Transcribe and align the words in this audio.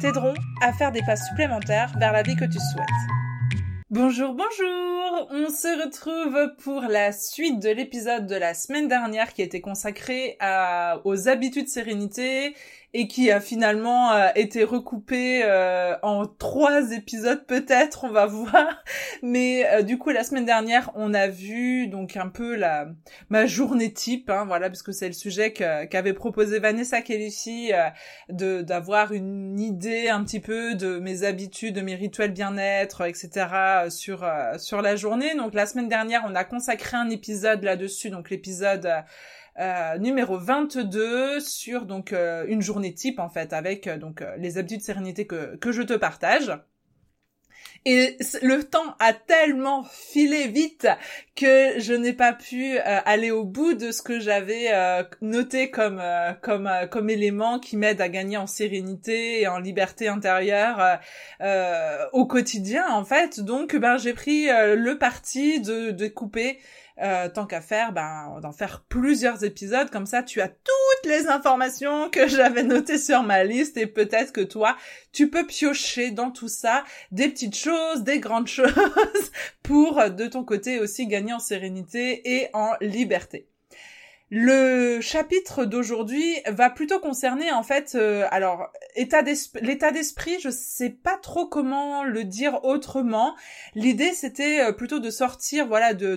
t'aideront 0.00 0.34
à 0.62 0.72
faire 0.72 0.92
des 0.92 1.02
pas 1.02 1.16
supplémentaires 1.16 1.92
vers 1.98 2.12
la 2.12 2.22
vie 2.22 2.34
que 2.34 2.46
tu 2.46 2.58
souhaites. 2.58 2.86
Bonjour, 3.90 4.34
bonjour 4.34 5.28
On 5.30 5.50
se 5.50 5.82
retrouve 5.82 6.54
pour 6.62 6.82
la 6.82 7.12
suite 7.12 7.60
de 7.60 7.68
l'épisode 7.68 8.26
de 8.26 8.36
la 8.36 8.54
semaine 8.54 8.88
dernière 8.88 9.34
qui 9.34 9.42
été 9.42 9.60
consacré 9.60 10.38
aux 11.04 11.28
habitudes 11.28 11.68
sérénité 11.68 12.54
et 12.92 13.06
qui 13.06 13.30
a 13.30 13.40
finalement 13.40 14.12
euh, 14.12 14.28
été 14.34 14.64
recoupé 14.64 15.42
euh, 15.44 15.94
en 16.02 16.26
trois 16.26 16.90
épisodes 16.92 17.46
peut-être, 17.46 18.04
on 18.04 18.10
va 18.10 18.26
voir. 18.26 18.82
Mais 19.22 19.64
euh, 19.70 19.82
du 19.82 19.96
coup, 19.98 20.10
la 20.10 20.24
semaine 20.24 20.44
dernière, 20.44 20.90
on 20.96 21.14
a 21.14 21.28
vu 21.28 21.86
donc 21.86 22.16
un 22.16 22.28
peu 22.28 22.56
la 22.56 22.88
ma 23.28 23.46
journée 23.46 23.92
type, 23.92 24.28
hein, 24.28 24.44
voilà, 24.46 24.68
parce 24.68 24.82
que 24.82 24.92
c'est 24.92 25.06
le 25.06 25.12
sujet 25.12 25.52
qu'avait 25.52 26.14
proposé 26.14 26.58
Vanessa 26.58 27.00
Kelly 27.00 27.30
de 28.28 28.62
d'avoir 28.62 29.12
une 29.12 29.60
idée 29.60 30.08
un 30.08 30.24
petit 30.24 30.40
peu 30.40 30.74
de 30.74 30.98
mes 30.98 31.22
habitudes, 31.22 31.76
de 31.76 31.80
mes 31.80 31.94
rituels 31.94 32.32
bien-être, 32.32 33.02
etc. 33.06 33.46
sur 33.88 34.28
sur 34.58 34.82
la 34.82 34.96
journée. 34.96 35.34
Donc 35.36 35.54
la 35.54 35.66
semaine 35.66 35.88
dernière, 35.88 36.22
on 36.26 36.34
a 36.34 36.44
consacré 36.44 36.96
un 36.96 37.10
épisode 37.10 37.62
là-dessus, 37.62 38.10
donc 38.10 38.30
l'épisode 38.30 38.90
euh, 39.58 39.98
numéro 39.98 40.38
22 40.38 41.40
sur 41.40 41.84
donc 41.84 42.12
euh, 42.12 42.44
une 42.48 42.62
journée 42.62 42.94
type 42.94 43.18
en 43.18 43.28
fait 43.28 43.52
avec 43.52 43.86
euh, 43.86 43.98
donc 43.98 44.24
les 44.38 44.58
habitudes 44.58 44.78
de 44.78 44.84
sérénité 44.84 45.26
que, 45.26 45.56
que 45.56 45.72
je 45.72 45.82
te 45.82 45.94
partage. 45.94 46.52
Et 47.86 48.18
le 48.42 48.62
temps 48.62 48.94
a 48.98 49.14
tellement 49.14 49.84
filé 49.84 50.48
vite 50.48 50.86
que 51.34 51.80
je 51.80 51.94
n'ai 51.94 52.12
pas 52.12 52.34
pu 52.34 52.76
aller 52.78 53.30
au 53.30 53.44
bout 53.44 53.72
de 53.72 53.90
ce 53.90 54.02
que 54.02 54.20
j'avais 54.20 54.68
noté 55.22 55.70
comme 55.70 56.02
comme 56.42 56.70
comme 56.90 57.08
élément 57.08 57.58
qui 57.58 57.78
m'aide 57.78 58.02
à 58.02 58.10
gagner 58.10 58.36
en 58.36 58.46
sérénité 58.46 59.40
et 59.40 59.48
en 59.48 59.58
liberté 59.58 60.08
intérieure 60.08 60.98
au 62.12 62.26
quotidien 62.26 62.86
en 62.90 63.04
fait. 63.06 63.40
Donc 63.40 63.74
ben 63.74 63.96
j'ai 63.96 64.12
pris 64.12 64.48
le 64.48 64.98
parti 64.98 65.62
de, 65.62 65.90
de 65.90 66.06
couper 66.06 66.58
euh, 67.02 67.28
tant 67.28 67.46
qu'à 67.46 67.60
faire, 67.60 67.92
ben, 67.92 68.40
d'en 68.40 68.52
faire 68.52 68.84
plusieurs 68.88 69.44
épisodes. 69.44 69.90
Comme 69.90 70.06
ça, 70.06 70.22
tu 70.22 70.40
as 70.40 70.48
toutes 70.48 71.06
les 71.06 71.28
informations 71.28 72.10
que 72.10 72.28
j'avais 72.28 72.62
notées 72.62 72.98
sur 72.98 73.22
ma 73.22 73.44
liste 73.44 73.76
et 73.76 73.86
peut-être 73.86 74.32
que 74.32 74.40
toi, 74.40 74.76
tu 75.12 75.30
peux 75.30 75.46
piocher 75.46 76.10
dans 76.10 76.30
tout 76.30 76.48
ça 76.48 76.84
des 77.10 77.28
petites 77.28 77.56
choses, 77.56 78.02
des 78.02 78.20
grandes 78.20 78.46
choses 78.48 79.32
pour, 79.62 79.96
de 80.10 80.26
ton 80.26 80.44
côté 80.44 80.78
aussi, 80.80 81.06
gagner 81.06 81.32
en 81.32 81.38
sérénité 81.38 82.36
et 82.36 82.48
en 82.52 82.72
liberté. 82.80 83.49
Le 84.32 85.00
chapitre 85.00 85.64
d'aujourd'hui 85.64 86.36
va 86.46 86.70
plutôt 86.70 87.00
concerner 87.00 87.50
en 87.50 87.64
fait, 87.64 87.96
euh, 87.96 88.28
alors 88.30 88.68
état 88.94 89.22
l'état 89.60 89.90
d'esprit, 89.90 90.38
je 90.40 90.50
sais 90.50 90.90
pas 90.90 91.16
trop 91.16 91.48
comment 91.48 92.04
le 92.04 92.22
dire 92.22 92.62
autrement. 92.62 93.34
L'idée 93.74 94.12
c'était 94.12 94.60
euh, 94.60 94.72
plutôt 94.72 95.00
de 95.00 95.10
sortir, 95.10 95.66
voilà, 95.66 95.94
de, 95.94 96.14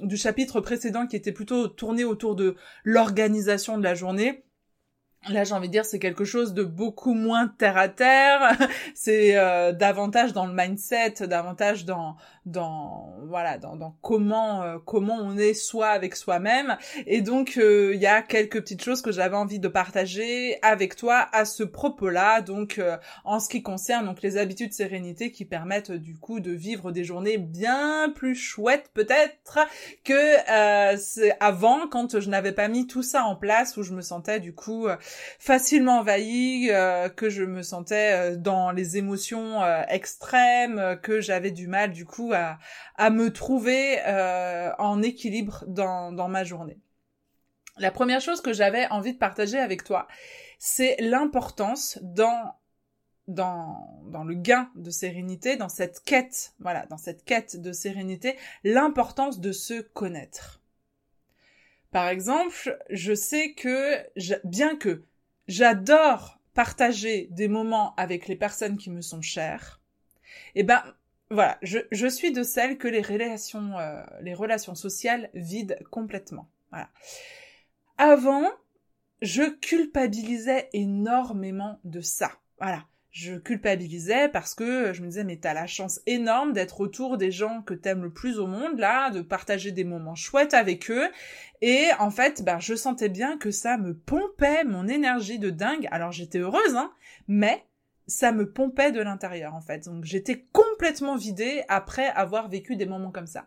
du 0.00 0.16
chapitre 0.16 0.60
précédent 0.60 1.08
qui 1.08 1.16
était 1.16 1.32
plutôt 1.32 1.66
tourné 1.66 2.04
autour 2.04 2.36
de 2.36 2.54
l'organisation 2.84 3.78
de 3.78 3.82
la 3.82 3.96
journée 3.96 4.44
Là, 5.28 5.42
j'ai 5.42 5.54
envie 5.54 5.66
de 5.66 5.72
dire, 5.72 5.84
c'est 5.84 5.98
quelque 5.98 6.24
chose 6.24 6.54
de 6.54 6.62
beaucoup 6.62 7.12
moins 7.12 7.48
terre 7.48 7.76
à 7.76 7.88
terre. 7.88 8.56
c'est 8.94 9.36
euh, 9.36 9.72
davantage 9.72 10.32
dans 10.32 10.46
le 10.46 10.54
mindset, 10.54 11.26
davantage 11.26 11.84
dans 11.84 12.16
dans 12.44 13.12
voilà 13.24 13.58
dans, 13.58 13.74
dans 13.74 13.96
comment 14.02 14.62
euh, 14.62 14.78
comment 14.84 15.16
on 15.20 15.36
est 15.36 15.54
soi 15.54 15.88
avec 15.88 16.14
soi-même. 16.14 16.76
Et 17.06 17.22
donc, 17.22 17.56
euh, 17.56 17.90
il 17.94 18.00
y 18.00 18.06
a 18.06 18.22
quelques 18.22 18.60
petites 18.60 18.84
choses 18.84 19.02
que 19.02 19.10
j'avais 19.10 19.36
envie 19.36 19.58
de 19.58 19.66
partager 19.66 20.58
avec 20.62 20.94
toi 20.94 21.26
à 21.32 21.44
ce 21.44 21.64
propos-là. 21.64 22.40
Donc, 22.40 22.80
en 23.24 23.40
ce 23.40 23.48
qui 23.48 23.62
concerne 23.62 24.06
donc 24.06 24.22
les 24.22 24.36
habitudes 24.36 24.72
sérénité 24.72 25.32
qui 25.32 25.44
permettent 25.44 25.90
du 25.90 26.16
coup 26.16 26.38
de 26.38 26.52
vivre 26.52 26.92
des 26.92 27.02
journées 27.02 27.38
bien 27.38 28.12
plus 28.14 28.34
chouettes 28.34 28.90
peut-être 28.94 29.58
que 30.04 30.96
c'est 30.98 31.36
avant 31.40 31.88
quand 31.88 32.20
je 32.20 32.28
n'avais 32.30 32.52
pas 32.52 32.68
mis 32.68 32.86
tout 32.86 33.02
ça 33.02 33.24
en 33.24 33.34
place 33.34 33.76
où 33.76 33.82
je 33.82 33.92
me 33.92 34.02
sentais 34.02 34.40
du 34.40 34.54
coup 34.54 34.86
facilement 35.38 35.98
envahie, 35.98 36.68
euh, 36.70 37.08
que 37.08 37.30
je 37.30 37.44
me 37.44 37.62
sentais 37.62 38.12
euh, 38.12 38.36
dans 38.36 38.70
les 38.70 38.96
émotions 38.96 39.62
euh, 39.62 39.82
extrêmes, 39.88 40.98
que 41.02 41.20
j'avais 41.20 41.50
du 41.50 41.68
mal 41.68 41.92
du 41.92 42.04
coup 42.04 42.32
à, 42.34 42.58
à 42.96 43.10
me 43.10 43.32
trouver 43.32 44.00
en 44.78 45.02
équilibre 45.02 45.64
dans, 45.66 46.12
dans 46.12 46.28
ma 46.28 46.44
journée. 46.44 46.78
La 47.78 47.90
première 47.90 48.20
chose 48.20 48.40
que 48.40 48.52
j'avais 48.52 48.86
envie 48.88 49.12
de 49.12 49.18
partager 49.18 49.58
avec 49.58 49.84
toi, 49.84 50.08
c'est 50.58 50.96
l'importance 50.98 51.98
dans 52.02 52.54
dans, 53.28 54.00
dans 54.04 54.24
le 54.24 54.34
gain 54.34 54.70
de 54.76 54.90
sérénité, 54.90 55.56
dans 55.56 55.68
cette 55.68 56.00
quête, 56.04 56.54
voilà, 56.60 56.86
dans 56.86 56.96
cette 56.96 57.24
quête 57.24 57.60
de 57.60 57.72
sérénité, 57.72 58.36
l'importance 58.62 59.40
de 59.40 59.50
se 59.52 59.80
connaître. 59.80 60.60
Par 61.90 62.08
exemple, 62.08 62.78
je 62.90 63.14
sais 63.14 63.52
que, 63.52 63.96
bien 64.44 64.76
que 64.76 65.02
j'adore 65.48 66.38
partager 66.54 67.28
des 67.30 67.48
moments 67.48 67.94
avec 67.96 68.28
les 68.28 68.36
personnes 68.36 68.76
qui 68.76 68.90
me 68.90 69.00
sont 69.02 69.22
chères, 69.22 69.80
eh 70.54 70.62
ben 70.62 70.82
voilà, 71.30 71.58
je, 71.62 71.78
je 71.90 72.06
suis 72.06 72.32
de 72.32 72.42
celles 72.42 72.78
que 72.78 72.88
les 72.88 73.02
relations, 73.02 73.78
euh, 73.78 74.02
les 74.20 74.34
relations 74.34 74.74
sociales 74.74 75.30
vident 75.34 75.76
complètement. 75.90 76.48
Voilà. 76.70 76.88
Avant, 77.98 78.50
je 79.22 79.42
culpabilisais 79.58 80.68
énormément 80.72 81.80
de 81.84 82.00
ça. 82.00 82.32
Voilà 82.58 82.86
je 83.16 83.36
culpabilisais 83.36 84.28
parce 84.28 84.54
que 84.54 84.92
je 84.92 85.00
me 85.00 85.06
disais 85.06 85.24
mais 85.24 85.38
t'as 85.38 85.54
la 85.54 85.66
chance 85.66 86.02
énorme 86.04 86.52
d'être 86.52 86.82
autour 86.82 87.16
des 87.16 87.30
gens 87.30 87.62
que 87.62 87.72
t'aimes 87.72 88.02
le 88.02 88.12
plus 88.12 88.38
au 88.38 88.46
monde 88.46 88.78
là, 88.78 89.08
de 89.08 89.22
partager 89.22 89.72
des 89.72 89.84
moments 89.84 90.14
chouettes 90.14 90.52
avec 90.52 90.90
eux 90.90 91.08
et 91.62 91.86
en 91.98 92.10
fait 92.10 92.42
ben 92.44 92.58
je 92.58 92.74
sentais 92.74 93.08
bien 93.08 93.38
que 93.38 93.50
ça 93.50 93.78
me 93.78 93.96
pompait 93.96 94.64
mon 94.64 94.86
énergie 94.86 95.38
de 95.38 95.48
dingue. 95.48 95.88
Alors 95.90 96.12
j'étais 96.12 96.40
heureuse 96.40 96.76
hein, 96.76 96.92
mais 97.26 97.64
ça 98.06 98.32
me 98.32 98.50
pompait 98.50 98.92
de 98.92 99.00
l'intérieur 99.00 99.54
en 99.54 99.62
fait. 99.62 99.86
Donc 99.86 100.04
j'étais 100.04 100.44
complètement 100.52 101.16
vidée 101.16 101.64
après 101.68 102.08
avoir 102.08 102.50
vécu 102.50 102.76
des 102.76 102.84
moments 102.84 103.12
comme 103.12 103.26
ça. 103.26 103.46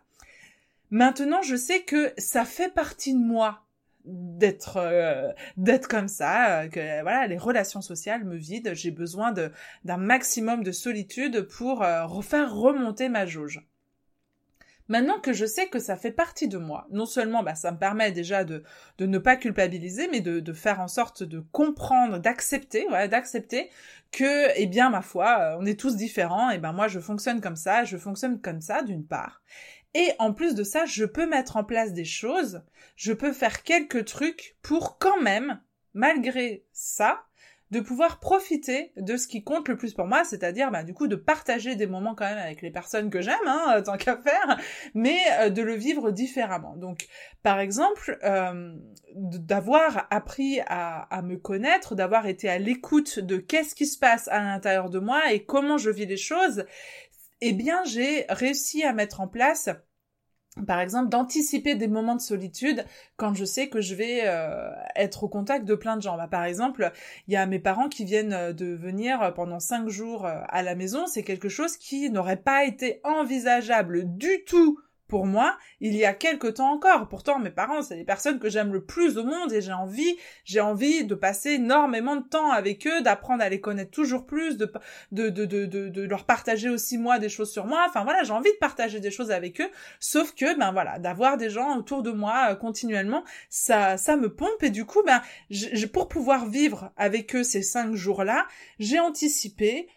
Maintenant, 0.90 1.42
je 1.42 1.54
sais 1.54 1.82
que 1.82 2.12
ça 2.18 2.44
fait 2.44 2.74
partie 2.74 3.14
de 3.14 3.20
moi 3.20 3.62
d'être 4.04 4.76
euh, 4.78 5.32
d'être 5.56 5.88
comme 5.88 6.08
ça 6.08 6.62
euh, 6.62 6.68
que 6.68 7.02
voilà 7.02 7.26
les 7.26 7.38
relations 7.38 7.80
sociales 7.82 8.24
me 8.24 8.36
vident. 8.36 8.74
J'ai 8.74 8.90
besoin 8.90 9.32
de 9.32 9.52
d'un 9.84 9.98
maximum 9.98 10.62
de 10.62 10.72
solitude 10.72 11.42
pour 11.42 11.82
euh, 11.82 12.06
refaire 12.06 12.54
remonter 12.54 13.08
ma 13.08 13.26
jauge. 13.26 13.66
Maintenant 14.88 15.20
que 15.20 15.32
je 15.32 15.46
sais 15.46 15.68
que 15.68 15.78
ça 15.78 15.96
fait 15.96 16.10
partie 16.10 16.48
de 16.48 16.58
moi, 16.58 16.88
non 16.90 17.06
seulement 17.06 17.44
bah, 17.44 17.54
ça 17.54 17.70
me 17.70 17.78
permet 17.78 18.10
déjà 18.10 18.42
de, 18.42 18.64
de 18.98 19.06
ne 19.06 19.18
pas 19.18 19.36
culpabiliser, 19.36 20.08
mais 20.10 20.20
de, 20.20 20.40
de 20.40 20.52
faire 20.52 20.80
en 20.80 20.88
sorte 20.88 21.22
de 21.22 21.38
comprendre, 21.52 22.18
d'accepter, 22.18 22.88
d'accepter 23.08 23.70
que, 24.10 24.48
eh 24.56 24.66
bien, 24.66 24.90
ma 24.90 25.00
foi, 25.00 25.56
on 25.60 25.64
est 25.64 25.78
tous 25.78 25.94
différents, 25.94 26.50
et 26.50 26.58
ben 26.58 26.72
moi 26.72 26.88
je 26.88 26.98
fonctionne 26.98 27.40
comme 27.40 27.54
ça, 27.54 27.84
je 27.84 27.96
fonctionne 27.96 28.40
comme 28.40 28.60
ça 28.60 28.82
d'une 28.82 29.06
part, 29.06 29.42
et 29.94 30.12
en 30.18 30.32
plus 30.32 30.54
de 30.54 30.62
ça, 30.62 30.84
je 30.84 31.04
peux 31.04 31.26
mettre 31.26 31.56
en 31.56 31.64
place 31.64 31.92
des 31.92 32.04
choses, 32.04 32.62
je 32.96 33.12
peux 33.12 33.32
faire 33.32 33.62
quelques 33.62 34.04
trucs 34.04 34.56
pour 34.62 34.98
quand 34.98 35.20
même, 35.20 35.60
malgré 35.94 36.64
ça, 36.72 37.24
de 37.70 37.78
pouvoir 37.78 38.18
profiter 38.18 38.92
de 38.96 39.16
ce 39.16 39.28
qui 39.28 39.44
compte 39.44 39.68
le 39.68 39.76
plus 39.76 39.94
pour 39.94 40.06
moi, 40.06 40.24
c'est-à-dire 40.24 40.70
bah, 40.70 40.82
du 40.82 40.92
coup 40.92 41.06
de 41.06 41.14
partager 41.14 41.76
des 41.76 41.86
moments 41.86 42.16
quand 42.16 42.24
même 42.24 42.38
avec 42.38 42.62
les 42.62 42.70
personnes 42.70 43.10
que 43.10 43.20
j'aime, 43.20 43.36
hein, 43.46 43.80
tant 43.86 43.96
qu'à 43.96 44.16
faire, 44.16 44.58
mais 44.94 45.18
euh, 45.38 45.50
de 45.50 45.62
le 45.62 45.74
vivre 45.74 46.10
différemment. 46.10 46.76
Donc 46.76 47.06
par 47.42 47.60
exemple, 47.60 48.18
euh, 48.24 48.74
d'avoir 49.14 50.08
appris 50.10 50.60
à, 50.66 51.02
à, 51.14 51.22
me 51.22 51.36
connaître, 51.36 51.94
d'avoir 51.94 52.26
été 52.26 52.48
à 52.48 52.58
l'écoute 52.58 53.20
de 53.20 53.36
qu'est-ce 53.36 53.74
qui 53.74 53.86
se 53.86 53.98
passe 53.98 54.26
à 54.28 54.40
l'intérieur 54.40 54.90
de 54.90 54.98
moi 54.98 55.32
et 55.32 55.44
comment 55.44 55.78
je 55.78 55.90
vis 55.90 56.06
les 56.06 56.16
choses, 56.16 56.64
eh 57.40 57.52
bien 57.52 57.82
j'ai 57.84 58.26
réussi 58.28 58.82
à 58.82 58.92
mettre 58.92 59.20
en 59.20 59.28
place 59.28 59.70
par 60.66 60.80
exemple, 60.80 61.08
d'anticiper 61.08 61.74
des 61.74 61.86
moments 61.86 62.16
de 62.16 62.20
solitude 62.20 62.84
quand 63.16 63.34
je 63.34 63.44
sais 63.44 63.68
que 63.68 63.80
je 63.80 63.94
vais 63.94 64.22
euh, 64.24 64.70
être 64.96 65.24
au 65.24 65.28
contact 65.28 65.64
de 65.64 65.74
plein 65.74 65.96
de 65.96 66.02
gens. 66.02 66.16
Bah, 66.16 66.28
par 66.28 66.44
exemple, 66.44 66.90
il 67.28 67.34
y 67.34 67.36
a 67.36 67.46
mes 67.46 67.60
parents 67.60 67.88
qui 67.88 68.04
viennent 68.04 68.32
euh, 68.32 68.52
de 68.52 68.66
venir 68.66 69.32
pendant 69.34 69.60
cinq 69.60 69.88
jours 69.88 70.26
euh, 70.26 70.40
à 70.48 70.62
la 70.62 70.74
maison. 70.74 71.06
C'est 71.06 71.22
quelque 71.22 71.48
chose 71.48 71.76
qui 71.76 72.10
n'aurait 72.10 72.36
pas 72.36 72.64
été 72.64 73.00
envisageable 73.04 74.16
du 74.16 74.44
tout 74.44 74.80
pour 75.10 75.26
moi 75.26 75.58
il 75.80 75.94
y 75.96 76.04
a 76.04 76.14
quelque 76.14 76.46
temps 76.46 76.72
encore. 76.72 77.08
Pourtant, 77.08 77.38
mes 77.38 77.50
parents, 77.50 77.82
c'est 77.82 77.96
les 77.96 78.04
personnes 78.04 78.38
que 78.38 78.48
j'aime 78.48 78.72
le 78.72 78.84
plus 78.84 79.18
au 79.18 79.24
monde 79.24 79.52
et 79.52 79.60
j'ai 79.60 79.72
envie, 79.72 80.16
j'ai 80.44 80.60
envie 80.60 81.04
de 81.04 81.14
passer 81.14 81.52
énormément 81.52 82.16
de 82.16 82.26
temps 82.26 82.50
avec 82.50 82.86
eux, 82.86 83.02
d'apprendre 83.02 83.42
à 83.42 83.48
les 83.48 83.60
connaître 83.60 83.90
toujours 83.90 84.24
plus, 84.24 84.56
de, 84.56 84.70
de, 85.12 85.28
de, 85.28 85.44
de, 85.44 85.66
de, 85.66 86.02
leur 86.02 86.24
partager 86.24 86.68
aussi 86.68 86.96
moi 86.96 87.18
des 87.18 87.28
choses 87.28 87.50
sur 87.50 87.66
moi. 87.66 87.84
Enfin 87.88 88.04
voilà, 88.04 88.22
j'ai 88.22 88.32
envie 88.32 88.52
de 88.52 88.58
partager 88.58 89.00
des 89.00 89.10
choses 89.10 89.30
avec 89.30 89.60
eux. 89.60 89.70
Sauf 89.98 90.34
que, 90.34 90.56
ben 90.58 90.72
voilà, 90.72 90.98
d'avoir 90.98 91.36
des 91.36 91.50
gens 91.50 91.76
autour 91.76 92.02
de 92.02 92.12
moi 92.12 92.48
euh, 92.50 92.54
continuellement, 92.54 93.24
ça, 93.48 93.96
ça 93.96 94.16
me 94.16 94.32
pompe 94.32 94.62
et 94.62 94.70
du 94.70 94.84
coup, 94.84 95.02
ben, 95.04 95.22
pour 95.92 96.08
pouvoir 96.08 96.46
vivre 96.46 96.92
avec 96.96 97.34
eux 97.34 97.42
ces 97.42 97.62
cinq 97.62 97.94
jours-là, 97.94 98.46
j'ai 98.78 99.00
anticipé 99.00 99.88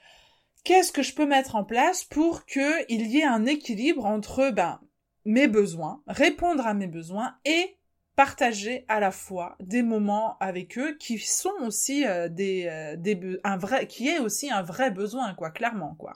qu'est-ce 0.63 0.91
que 0.91 1.03
je 1.03 1.13
peux 1.13 1.25
mettre 1.25 1.55
en 1.55 1.63
place 1.63 2.03
pour 2.03 2.45
qu'il 2.45 2.85
y 2.89 3.19
ait 3.19 3.25
un 3.25 3.45
équilibre 3.45 4.05
entre 4.05 4.49
ben 4.49 4.79
mes 5.25 5.47
besoins, 5.47 6.01
répondre 6.07 6.65
à 6.65 6.73
mes 6.73 6.87
besoins 6.87 7.35
et 7.45 7.77
partager 8.15 8.85
à 8.87 8.99
la 8.99 9.11
fois 9.11 9.55
des 9.59 9.81
moments 9.81 10.37
avec 10.39 10.77
eux 10.77 10.95
qui 10.99 11.17
sont 11.17 11.53
aussi 11.61 12.05
euh, 12.05 12.29
des, 12.29 12.67
euh, 12.67 12.95
des 12.95 13.39
un 13.43 13.57
vrai 13.57 13.87
qui 13.87 14.07
est 14.07 14.19
aussi 14.19 14.51
un 14.51 14.61
vrai 14.61 14.91
besoin 14.91 15.33
quoi 15.33 15.49
clairement 15.49 15.95
quoi. 15.95 16.13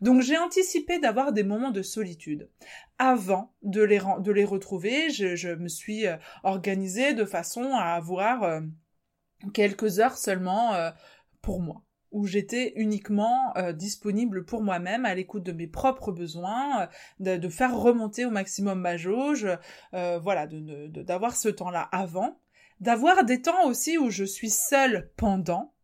Donc 0.00 0.22
j'ai 0.22 0.38
anticipé 0.38 0.98
d'avoir 0.98 1.32
des 1.32 1.42
moments 1.42 1.70
de 1.70 1.82
solitude 1.82 2.48
avant 2.98 3.52
de 3.62 3.82
les 3.82 4.00
de 4.20 4.32
les 4.32 4.44
retrouver, 4.44 5.10
je, 5.10 5.36
je 5.36 5.50
me 5.50 5.68
suis 5.68 6.06
euh, 6.06 6.16
organisée 6.44 7.12
de 7.12 7.26
façon 7.26 7.74
à 7.74 7.92
avoir 7.94 8.62
quelques 9.52 10.00
heures 10.00 10.16
seulement 10.16 10.72
pour 11.42 11.60
moi 11.60 11.82
où 12.14 12.26
j'étais 12.26 12.72
uniquement 12.76 13.52
euh, 13.56 13.72
disponible 13.72 14.44
pour 14.44 14.62
moi-même, 14.62 15.04
à 15.04 15.14
l'écoute 15.14 15.42
de 15.42 15.50
mes 15.50 15.66
propres 15.66 16.12
besoins, 16.12 16.88
euh, 17.26 17.38
de, 17.38 17.48
faire 17.48 17.76
remonter 17.76 18.24
au 18.24 18.30
maximum 18.30 18.80
ma 18.80 18.96
jauge, 18.96 19.48
euh, 19.94 20.18
voilà, 20.20 20.46
d'avoir 20.46 21.32
de, 21.32 21.36
ce 21.36 21.48
temps-là 21.48 21.82
avant, 21.90 22.38
d'avoir 22.78 23.24
des 23.24 23.42
temps 23.42 23.66
aussi 23.66 23.98
où 23.98 24.10
je 24.10 24.24
suis 24.24 24.50
seule 24.50 25.10
pendant 25.16 25.74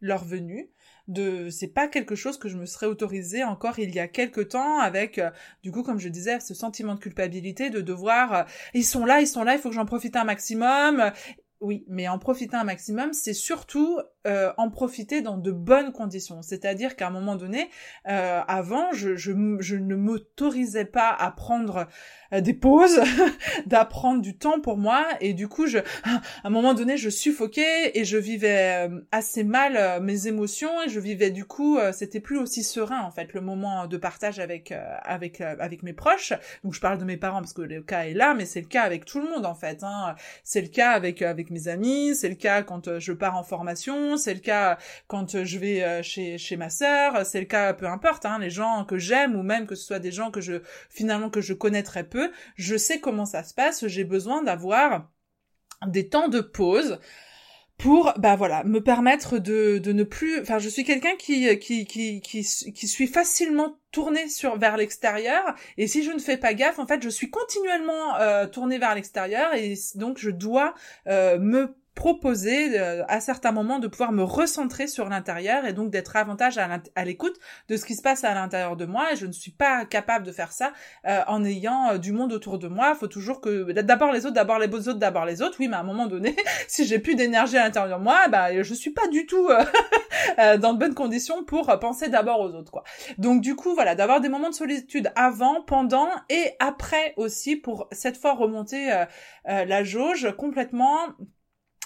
leur 0.00 0.24
venue, 0.24 0.70
de 1.08 1.48
c'est 1.48 1.68
pas 1.68 1.88
quelque 1.88 2.14
chose 2.14 2.38
que 2.38 2.50
je 2.50 2.58
me 2.58 2.66
serais 2.66 2.84
autorisé 2.84 3.42
encore 3.42 3.78
il 3.78 3.94
y 3.94 3.98
a 3.98 4.08
quelque 4.08 4.42
temps 4.42 4.78
avec 4.78 5.18
du 5.62 5.72
coup 5.72 5.82
comme 5.82 5.98
je 5.98 6.10
disais 6.10 6.38
ce 6.38 6.52
sentiment 6.52 6.94
de 6.94 7.00
culpabilité 7.00 7.70
de 7.70 7.80
devoir 7.80 8.44
ils 8.74 8.84
sont 8.84 9.06
là 9.06 9.22
ils 9.22 9.26
sont 9.26 9.42
là 9.42 9.54
il 9.54 9.58
faut 9.58 9.70
que 9.70 9.74
j'en 9.74 9.86
profite 9.86 10.16
un 10.16 10.24
maximum 10.24 11.10
oui, 11.60 11.84
mais 11.88 12.06
en 12.06 12.18
profiter 12.18 12.56
un 12.56 12.64
maximum, 12.64 13.12
c'est 13.12 13.34
surtout 13.34 13.98
euh, 14.26 14.52
en 14.58 14.70
profiter 14.70 15.22
dans 15.22 15.36
de 15.36 15.50
bonnes 15.50 15.92
conditions. 15.92 16.40
C'est-à-dire 16.40 16.94
qu'à 16.94 17.08
un 17.08 17.10
moment 17.10 17.34
donné, 17.34 17.68
euh, 18.08 18.40
avant, 18.46 18.92
je, 18.92 19.16
je, 19.16 19.32
je 19.58 19.76
ne 19.76 19.96
m'autorisais 19.96 20.84
pas 20.84 21.10
à 21.10 21.30
prendre 21.32 21.88
euh, 22.34 22.42
des 22.42 22.52
pauses, 22.52 23.00
d'apprendre 23.66 24.20
du 24.20 24.36
temps 24.36 24.60
pour 24.60 24.76
moi, 24.76 25.06
et 25.20 25.32
du 25.32 25.48
coup, 25.48 25.66
je, 25.66 25.78
à 25.78 26.20
un 26.44 26.50
moment 26.50 26.74
donné, 26.74 26.98
je 26.98 27.08
suffoquais 27.08 27.98
et 27.98 28.04
je 28.04 28.18
vivais 28.18 28.86
euh, 28.86 29.00
assez 29.12 29.44
mal 29.44 29.76
euh, 29.76 30.00
mes 30.00 30.26
émotions 30.26 30.82
et 30.82 30.90
je 30.90 31.00
vivais 31.00 31.30
du 31.30 31.46
coup, 31.46 31.78
c'était 31.92 32.20
plus 32.20 32.38
aussi 32.38 32.62
serein 32.62 33.00
en 33.00 33.10
fait 33.10 33.32
le 33.32 33.40
moment 33.40 33.86
de 33.86 33.96
partage 33.96 34.38
avec 34.38 34.72
avec 35.02 35.40
avec 35.40 35.82
mes 35.82 35.92
proches. 35.92 36.32
Donc 36.64 36.74
je 36.74 36.80
parle 36.80 36.98
de 36.98 37.04
mes 37.04 37.16
parents 37.16 37.40
parce 37.40 37.52
que 37.52 37.62
le 37.62 37.82
cas 37.82 38.02
est 38.02 38.14
là, 38.14 38.34
mais 38.34 38.46
c'est 38.46 38.60
le 38.60 38.66
cas 38.66 38.82
avec 38.82 39.04
tout 39.04 39.20
le 39.20 39.28
monde 39.28 39.46
en 39.46 39.54
fait. 39.54 39.82
Hein. 39.82 40.14
C'est 40.44 40.60
le 40.60 40.68
cas 40.68 40.90
avec 40.90 41.22
avec 41.22 41.47
mes 41.50 41.68
amis, 41.68 42.14
c'est 42.14 42.28
le 42.28 42.34
cas 42.34 42.62
quand 42.62 42.98
je 42.98 43.12
pars 43.12 43.36
en 43.36 43.42
formation, 43.42 44.16
c'est 44.16 44.34
le 44.34 44.40
cas 44.40 44.78
quand 45.06 45.44
je 45.44 45.58
vais 45.58 46.02
chez 46.02 46.38
chez 46.38 46.56
ma 46.56 46.70
sœur, 46.70 47.24
c'est 47.26 47.40
le 47.40 47.46
cas 47.46 47.74
peu 47.74 47.86
importe, 47.86 48.26
hein, 48.26 48.38
les 48.38 48.50
gens 48.50 48.84
que 48.84 48.98
j'aime 48.98 49.36
ou 49.36 49.42
même 49.42 49.66
que 49.66 49.74
ce 49.74 49.84
soit 49.86 49.98
des 49.98 50.12
gens 50.12 50.30
que 50.30 50.40
je 50.40 50.62
finalement 50.90 51.30
que 51.30 51.40
je 51.40 51.54
connais 51.54 51.82
très 51.82 52.04
peu 52.04 52.30
je 52.56 52.76
sais 52.76 53.00
comment 53.00 53.26
ça 53.26 53.42
se 53.42 53.54
passe, 53.54 53.86
j'ai 53.86 54.04
besoin 54.04 54.42
d'avoir 54.42 55.10
des 55.86 56.08
temps 56.08 56.28
de 56.28 56.40
pause 56.40 56.98
pour 57.78 58.12
bah 58.18 58.34
voilà 58.34 58.64
me 58.64 58.80
permettre 58.80 59.38
de, 59.38 59.78
de 59.78 59.92
ne 59.92 60.02
plus 60.02 60.40
enfin 60.40 60.58
je 60.58 60.68
suis 60.68 60.82
quelqu'un 60.82 61.14
qui, 61.16 61.58
qui 61.58 61.86
qui 61.86 62.20
qui 62.20 62.42
qui 62.42 62.88
suis 62.88 63.06
facilement 63.06 63.78
tourné 63.92 64.28
sur 64.28 64.58
vers 64.58 64.76
l'extérieur 64.76 65.54
et 65.76 65.86
si 65.86 66.02
je 66.02 66.10
ne 66.10 66.18
fais 66.18 66.36
pas 66.36 66.54
gaffe 66.54 66.80
en 66.80 66.86
fait 66.86 67.02
je 67.02 67.08
suis 67.08 67.30
continuellement 67.30 68.16
euh, 68.16 68.46
tournée 68.46 68.78
vers 68.78 68.96
l'extérieur 68.96 69.54
et 69.54 69.74
donc 69.94 70.18
je 70.18 70.30
dois 70.30 70.74
euh, 71.06 71.38
me 71.38 71.76
proposer 71.98 72.78
euh, 72.78 73.02
à 73.08 73.18
certains 73.18 73.50
moments 73.50 73.80
de 73.80 73.88
pouvoir 73.88 74.12
me 74.12 74.22
recentrer 74.22 74.86
sur 74.86 75.08
l'intérieur 75.08 75.66
et 75.66 75.72
donc 75.72 75.90
d'être 75.90 76.14
avantage 76.14 76.56
à 76.56 77.04
l'écoute 77.04 77.34
de 77.68 77.76
ce 77.76 77.84
qui 77.84 77.96
se 77.96 78.02
passe 78.02 78.22
à 78.22 78.32
l'intérieur 78.34 78.76
de 78.76 78.86
moi 78.86 79.16
je 79.16 79.26
ne 79.26 79.32
suis 79.32 79.50
pas 79.50 79.84
capable 79.84 80.24
de 80.24 80.30
faire 80.30 80.52
ça 80.52 80.72
euh, 81.06 81.22
en 81.26 81.44
ayant 81.44 81.90
euh, 81.90 81.98
du 81.98 82.12
monde 82.12 82.32
autour 82.32 82.60
de 82.60 82.68
moi. 82.68 82.94
Faut 82.94 83.08
toujours 83.08 83.40
que 83.40 83.72
d'abord 83.72 84.12
les 84.12 84.26
autres, 84.26 84.34
d'abord 84.34 84.60
les 84.60 84.68
autres, 84.68 84.94
d'abord 84.94 85.24
les 85.24 85.42
autres. 85.42 85.56
Oui, 85.58 85.66
mais 85.66 85.74
à 85.74 85.80
un 85.80 85.82
moment 85.82 86.06
donné, 86.06 86.36
si 86.68 86.86
j'ai 86.86 87.00
plus 87.00 87.16
d'énergie 87.16 87.56
à 87.56 87.64
l'intérieur 87.64 87.98
de 87.98 88.04
moi, 88.04 88.28
bah 88.28 88.62
je 88.62 88.74
suis 88.74 88.92
pas 88.92 89.08
du 89.08 89.26
tout 89.26 89.48
dans 90.38 90.74
de 90.74 90.78
bonnes 90.78 90.94
conditions 90.94 91.42
pour 91.42 91.66
penser 91.80 92.08
d'abord 92.08 92.38
aux 92.40 92.54
autres 92.54 92.70
quoi. 92.70 92.84
Donc 93.18 93.40
du 93.40 93.56
coup 93.56 93.74
voilà, 93.74 93.96
d'avoir 93.96 94.20
des 94.20 94.28
moments 94.28 94.50
de 94.50 94.54
solitude 94.54 95.10
avant, 95.16 95.62
pendant 95.62 96.08
et 96.30 96.52
après 96.60 97.14
aussi 97.16 97.56
pour 97.56 97.88
cette 97.90 98.16
fois 98.16 98.34
remonter 98.34 99.04
la 99.44 99.82
jauge 99.82 100.32
complètement 100.38 100.98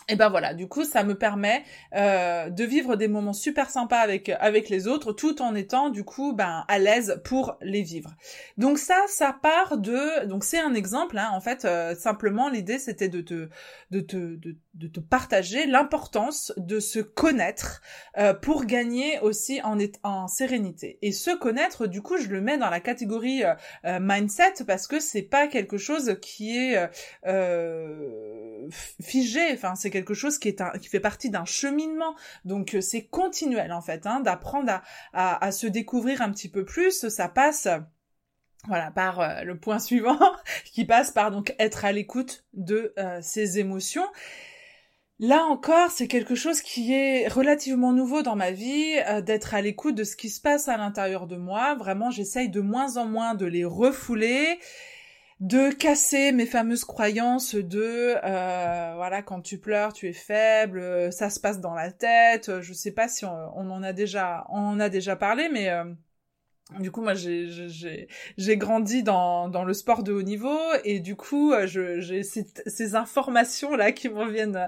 et 0.09 0.17
ben 0.17 0.29
voilà, 0.29 0.55
du 0.55 0.69
coup, 0.69 0.85
ça 0.85 1.05
me 1.05 1.17
permet 1.17 1.63
euh, 1.95 2.51
de 2.51 2.65
vivre 2.65 2.97
des 2.97 3.09
moments 3.09 3.33
super 3.33 3.71
sympas 3.71 4.01
avec 4.01 4.29
avec 4.29 4.69
les 4.69 4.87
autres, 4.87 5.13
tout 5.13 5.41
en 5.43 5.55
étant 5.55 5.91
du 5.91 6.05
coup 6.05 6.33
ben 6.33 6.65
à 6.69 6.79
l'aise 6.79 7.21
pour 7.25 7.57
les 7.61 7.83
vivre. 7.83 8.15
Donc 8.59 8.79
ça, 8.79 9.01
ça 9.09 9.37
part 9.41 9.79
de, 9.79 10.27
donc 10.27 10.45
c'est 10.45 10.61
un 10.61 10.75
exemple. 10.75 11.19
Hein, 11.19 11.31
en 11.33 11.41
fait, 11.41 11.65
euh, 11.65 11.95
simplement 11.95 12.49
l'idée 12.49 12.79
c'était 12.79 13.09
de 13.09 13.21
te 13.21 13.49
de 13.91 14.01
te 14.01 14.17
de, 14.17 14.57
de 14.75 14.87
te 14.89 15.01
partager 15.01 15.67
l'importance 15.67 16.53
de 16.57 16.81
se 16.81 16.99
connaître 16.99 17.83
euh, 18.19 18.35
pour 18.35 18.65
gagner 18.65 19.21
aussi 19.21 19.61
en 19.63 19.79
en 20.03 20.29
sérénité. 20.29 20.99
Et 21.03 21.13
se 21.13 21.31
connaître, 21.31 21.87
du 21.87 22.03
coup, 22.03 22.17
je 22.17 22.29
le 22.29 22.41
mets 22.41 22.59
dans 22.59 22.71
la 22.71 22.81
catégorie 22.81 23.45
euh, 23.45 23.55
euh, 23.85 23.99
mindset 24.01 24.65
parce 24.67 24.87
que 24.87 25.01
c'est 25.01 25.23
pas 25.23 25.47
quelque 25.47 25.79
chose 25.79 26.17
qui 26.21 26.57
est 26.59 26.77
figé. 28.71 29.53
Enfin, 29.53 29.75
c'est 29.75 29.91
quelque 29.91 30.15
chose 30.15 30.39
qui 30.39 30.49
est 30.49 30.61
un, 30.61 30.71
qui 30.73 30.89
fait 30.89 31.01
partie 31.01 31.31
d'un 31.31 31.45
cheminement. 31.45 32.15
Donc 32.45 32.75
euh, 32.75 32.81
c'est 32.81 33.07
continuel 33.07 33.73
en 33.73 33.81
fait, 33.81 34.07
hein, 34.07 34.21
d'apprendre 34.21 34.81
à, 35.13 35.45
à, 35.45 35.53
se 35.53 35.67
découvrir 35.67 36.23
un 36.23 36.31
petit 36.31 36.49
peu 36.49 36.65
plus. 36.65 37.09
Ça 37.09 37.29
passe 37.29 37.69
voilà 38.69 38.91
par 38.91 39.21
euh, 39.21 39.43
le 39.43 39.59
point 39.59 39.79
suivant 39.81 40.19
qui 40.65 40.85
passe 40.85 41.11
par 41.11 41.31
donc 41.31 41.55
être 41.59 41.85
à 41.85 41.93
l'écoute 41.93 42.45
de 42.53 42.93
euh, 42.99 43.21
ses 43.23 43.59
émotions. 43.59 44.07
Là 45.19 45.45
encore, 45.45 45.93
c'est 45.93 46.09
quelque 46.09 46.35
chose 46.35 46.61
qui 46.61 46.93
est 46.93 47.29
relativement 47.29 47.93
nouveau 47.93 48.23
dans 48.23 48.35
ma 48.35 48.51
vie, 48.51 48.97
d'être 49.25 49.55
à 49.55 49.63
l'écoute 49.63 49.95
de 49.95 50.03
ce 50.03 50.17
qui 50.17 50.29
se 50.29 50.41
passe 50.41 50.67
à 50.67 50.77
l'intérieur 50.77 51.29
de 51.29 51.37
moi. 51.37 51.77
Vraiment, 51.77 52.11
j'essaye 52.11 52.49
de 52.49 52.61
moins 52.61 52.97
en 52.97 53.05
moins 53.05 53.37
de 53.37 53.47
les 53.47 53.65
refouler 53.65 54.59
de 55.43 55.73
casser 55.75 56.31
mes 56.31 56.47
fameuses 56.47 56.85
croyances 56.85 57.57
de 57.57 58.15
euh, 58.23 58.93
voilà 58.95 59.23
quand 59.23 59.41
tu 59.41 59.59
pleures 59.59 59.93
tu 59.93 60.09
es 60.09 60.13
faible 60.13 60.79
euh, 60.79 61.11
ça 61.11 61.31
se 61.31 61.41
passe 61.41 61.59
dans 61.59 61.75
la 61.75 61.91
tête 61.91 62.61
je 62.61 62.73
sais 62.73 62.93
pas 62.93 63.09
si 63.09 63.25
on, 63.25 63.31
en 63.57 63.83
a 63.83 63.93
déjà 63.93 64.47
on 64.51 64.61
en 64.61 64.79
a 64.79 64.89
déjà 64.89 65.17
parlé 65.17 65.49
mais 65.49 65.69
euh, 65.69 65.83
du 66.79 66.91
coup, 66.91 67.03
moi, 67.03 67.15
j'ai 67.15 68.57
grandi 68.57 69.03
dans, 69.03 69.49
dans 69.49 69.65
le 69.65 69.75
sport 69.75 70.03
de 70.03 70.13
haut 70.13 70.23
niveau 70.23 70.59
et 70.85 71.01
du 71.01 71.17
coup, 71.17 71.53
euh, 71.53 71.67
j'ai 71.67 72.23
ces, 72.23 72.47
ces 72.67 72.95
informations-là 72.95 73.93
qui 73.93 74.09
me 74.09 74.31
viennent 74.31 74.57
euh, 74.57 74.67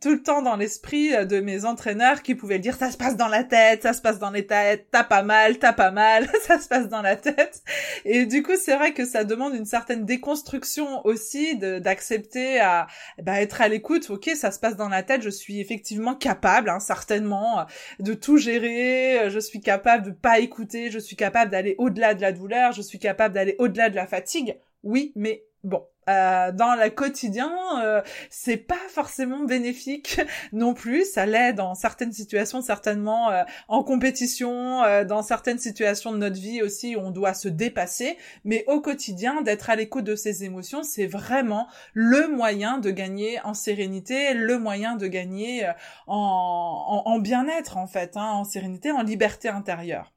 tout 0.00 0.10
le 0.10 0.22
temps 0.22 0.42
dans 0.42 0.56
l'esprit 0.56 1.14
euh, 1.14 1.24
de 1.24 1.40
mes 1.40 1.64
entraîneurs 1.64 2.22
qui 2.22 2.34
pouvaient 2.34 2.58
dire 2.58 2.76
ça 2.76 2.90
se 2.90 2.96
passe 2.96 3.16
dans 3.16 3.28
la 3.28 3.44
tête, 3.44 3.82
ça 3.82 3.92
se 3.92 4.02
passe 4.02 4.18
dans 4.18 4.30
les 4.30 4.46
têtes, 4.46 4.88
t'as 4.90 5.04
pas 5.04 5.22
mal, 5.22 5.58
t'as 5.58 5.72
pas 5.72 5.90
mal, 5.90 6.28
ça 6.42 6.58
se 6.58 6.68
passe 6.68 6.88
dans 6.88 7.02
la 7.02 7.16
tête. 7.16 7.62
Et 8.04 8.26
du 8.26 8.42
coup, 8.42 8.56
c'est 8.56 8.76
vrai 8.76 8.92
que 8.92 9.04
ça 9.04 9.24
demande 9.24 9.54
une 9.54 9.66
certaine 9.66 10.04
déconstruction 10.04 11.04
aussi 11.06 11.56
d'accepter 11.56 12.60
à 12.60 12.86
bah, 13.22 13.40
être 13.40 13.60
à 13.60 13.68
l'écoute. 13.68 14.10
Ok, 14.10 14.30
ça 14.34 14.50
se 14.50 14.58
passe 14.58 14.76
dans 14.76 14.88
la 14.88 15.02
tête, 15.02 15.22
je 15.22 15.30
suis 15.30 15.60
effectivement 15.60 16.14
capable, 16.14 16.70
hein, 16.70 16.80
certainement, 16.80 17.66
de 17.98 18.14
tout 18.14 18.36
gérer, 18.36 19.30
je 19.30 19.38
suis 19.38 19.60
capable 19.60 20.06
de 20.06 20.10
pas 20.10 20.38
écouter, 20.38 20.90
je 20.90 20.98
suis 20.98 21.16
capable 21.16 21.45
d'aller 21.46 21.74
au-delà 21.78 22.14
de 22.14 22.20
la 22.20 22.32
douleur, 22.32 22.72
je 22.72 22.82
suis 22.82 22.98
capable 22.98 23.34
d'aller 23.34 23.56
au-delà 23.58 23.90
de 23.90 23.96
la 23.96 24.06
fatigue. 24.06 24.58
Oui, 24.82 25.12
mais 25.16 25.44
bon, 25.64 25.82
euh, 26.08 26.52
dans 26.52 26.76
le 26.76 26.88
quotidien, 26.90 27.52
euh, 27.82 28.00
c'est 28.30 28.56
pas 28.56 28.78
forcément 28.88 29.44
bénéfique 29.44 30.20
non 30.52 30.72
plus. 30.72 31.04
Ça 31.04 31.26
l'aide 31.26 31.56
dans 31.56 31.74
certaines 31.74 32.12
situations, 32.12 32.62
certainement 32.62 33.30
euh, 33.30 33.42
en 33.66 33.82
compétition, 33.82 34.82
dans 35.04 35.22
certaines 35.22 35.58
situations 35.58 36.12
de 36.12 36.18
notre 36.18 36.36
vie 36.36 36.62
aussi, 36.62 36.96
on 36.96 37.10
doit 37.10 37.34
se 37.34 37.48
dépasser. 37.48 38.16
Mais 38.44 38.64
au 38.68 38.80
quotidien, 38.80 39.42
d'être 39.42 39.68
à 39.68 39.76
l'écoute 39.76 40.04
de 40.04 40.14
ses 40.14 40.44
émotions, 40.44 40.84
c'est 40.84 41.06
vraiment 41.06 41.66
le 41.92 42.28
moyen 42.28 42.78
de 42.78 42.90
gagner 42.90 43.40
en 43.42 43.54
sérénité, 43.54 44.34
le 44.34 44.58
moyen 44.58 44.94
de 44.94 45.08
gagner 45.08 45.68
en, 46.06 47.02
en, 47.04 47.18
bien-être 47.18 47.76
en 47.76 47.88
fait, 47.88 48.16
hein, 48.16 48.30
en 48.30 48.44
sérénité, 48.44 48.92
en 48.92 49.02
liberté 49.02 49.48
intérieure. 49.48 50.15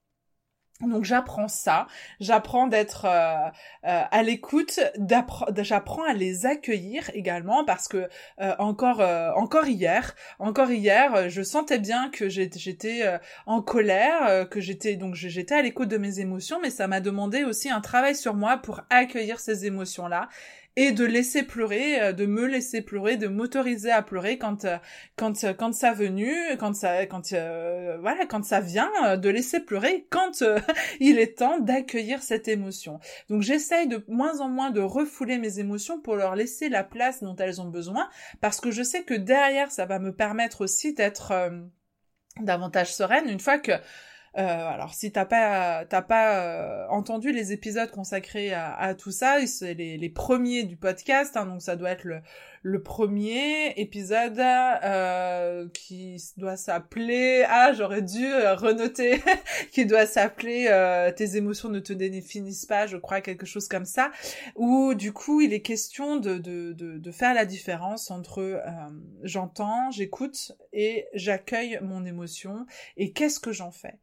Donc 0.88 1.04
j'apprends 1.04 1.50
ça, 1.50 1.88
j'apprends 2.22 2.68
d'être 2.68 3.04
euh, 3.04 3.50
euh, 3.86 4.04
à 4.10 4.24
l'écoute, 4.24 4.80
j'apprends 5.58 6.04
à 6.04 6.14
les 6.14 6.46
accueillir 6.46 7.12
également 7.14 7.66
parce 7.66 7.90
que 7.90 8.08
euh, 8.40 8.56
encore 8.60 9.02
encore 9.36 9.68
hier, 9.68 10.16
encore 10.40 10.72
hier, 10.72 11.30
je 11.30 11.42
sentais 11.42 11.80
bien 11.80 12.10
que 12.10 12.30
j'étais 12.30 13.20
en 13.46 13.62
colère, 13.62 14.48
que 14.48 14.62
j'étais 14.62 14.96
donc 14.96 15.16
j'étais 15.16 15.56
à 15.56 15.62
l'écoute 15.62 15.90
de 15.90 15.98
mes 15.98 16.22
émotions, 16.22 16.60
mais 16.62 16.70
ça 16.70 16.88
m'a 16.88 17.02
demandé 17.02 17.44
aussi 17.44 17.70
un 17.70 17.82
travail 17.82 18.16
sur 18.16 18.36
moi 18.36 18.56
pour 18.56 18.80
accueillir 18.90 19.42
ces 19.42 19.66
émotions 19.66 20.08
là 20.08 20.30
et 20.82 20.94
de 20.94 21.04
laisser 21.04 21.44
pleurer, 21.44 22.02
euh, 22.02 22.14
de 22.14 22.26
me 22.26 22.46
laisser 22.46 22.82
pleurer, 22.82 23.18
de 23.18 23.28
m'autoriser 23.28 23.92
à 23.92 24.02
pleurer 24.02 24.38
quand 24.38 24.64
euh, 24.64 24.78
quand 25.18 25.44
euh, 25.44 25.54
quand 25.54 25.74
ça 25.74 25.92
venu, 25.92 26.34
quand 26.58 26.74
ça 26.74 27.06
quand 27.06 27.34
voilà, 28.00 28.26
quand 28.26 28.46
ça 28.46 28.62
vient, 28.62 29.18
de 29.18 29.30
laisser 29.30 29.60
pleurer 29.60 30.08
quand 30.10 30.42
il 31.02 31.20
est 31.20 31.38
temps 31.40 31.60
d'accueillir 31.60 32.24
cette 32.24 32.48
émotion. 32.48 33.02
Donc 33.30 33.42
j'essaye 33.42 33.90
de 33.90 34.06
moins 34.08 34.40
en 34.40 34.48
moins 34.48 34.72
de 34.72 34.80
refouler 34.80 35.38
mes 35.38 35.60
émotions 35.60 36.00
pour 36.00 36.16
leur 36.16 36.36
laisser 36.36 36.70
la 36.70 36.86
place 36.86 37.22
dont 37.22 37.36
elles 37.36 37.60
ont 37.60 37.68
besoin 37.68 38.10
parce 38.40 38.62
que 38.62 38.72
je 38.72 38.82
sais 38.82 39.04
que 39.04 39.14
derrière 39.14 39.72
ça 39.72 39.86
va 39.86 40.00
me 40.00 40.16
permettre 40.16 40.62
aussi 40.62 40.94
d'être 40.94 41.34
davantage 42.40 42.94
sereine 42.94 43.28
une 43.28 43.42
fois 43.42 43.60
que 43.60 43.74
alors 44.34 44.94
si 44.94 45.12
t'as 45.12 45.26
pas 45.26 45.86
t'as 45.86 46.02
pas 46.02 46.40
euh, 46.40 46.88
entendu 46.90 47.32
les 47.32 47.52
épisodes 47.52 47.90
consacrés 47.92 48.54
à, 48.54 48.94
tout 48.96 49.12
ça, 49.12 49.46
c'est 49.48 49.74
les, 49.74 49.98
les, 49.98 50.10
premiers 50.10 50.64
du 50.64 50.76
podcast, 50.76 51.36
hein, 51.36 51.46
donc 51.46 51.62
ça 51.62 51.76
doit 51.76 51.92
être 51.92 52.04
le, 52.04 52.22
le 52.62 52.82
premier 52.82 53.74
épisode 53.80 54.40
euh, 54.40 55.68
qui 55.74 56.22
doit 56.38 56.58
s'appeler 56.58 57.46
ah 57.48 57.74
j'aurais 57.74 58.02
dû 58.02 58.26
euh, 58.26 58.56
renoter 58.56 59.22
qui 59.72 59.86
doit 59.86 60.06
s'appeler 60.06 60.68
euh, 60.70 61.12
tes 61.12 61.36
émotions 61.38 61.70
ne 61.70 61.80
te 61.80 61.94
définissent 61.94 62.66
pas 62.66 62.88
je 62.88 62.98
crois 62.98 63.22
quelque 63.22 63.46
chose 63.46 63.68
comme 63.68 63.86
ça 63.86 64.12
où 64.56 64.94
du 64.94 65.14
coup 65.14 65.42
il 65.42 65.54
est 65.54 65.62
question 65.62 66.18
de 66.18 66.38
de, 66.38 66.74
de, 66.74 66.98
de 66.98 67.12
faire 67.12 67.34
la 67.34 67.46
différence 67.46 68.12
entre 68.12 68.62
j'entends 69.24 69.92
j'écoute 69.92 70.54
et 70.74 71.08
j'accueille 71.14 71.80
mon 71.82 72.06
émotion 72.06 72.66
et 72.98 73.12
qu'est-ce 73.12 73.40
que 73.40 73.52
j'en 73.52 73.72
fais? 73.72 73.96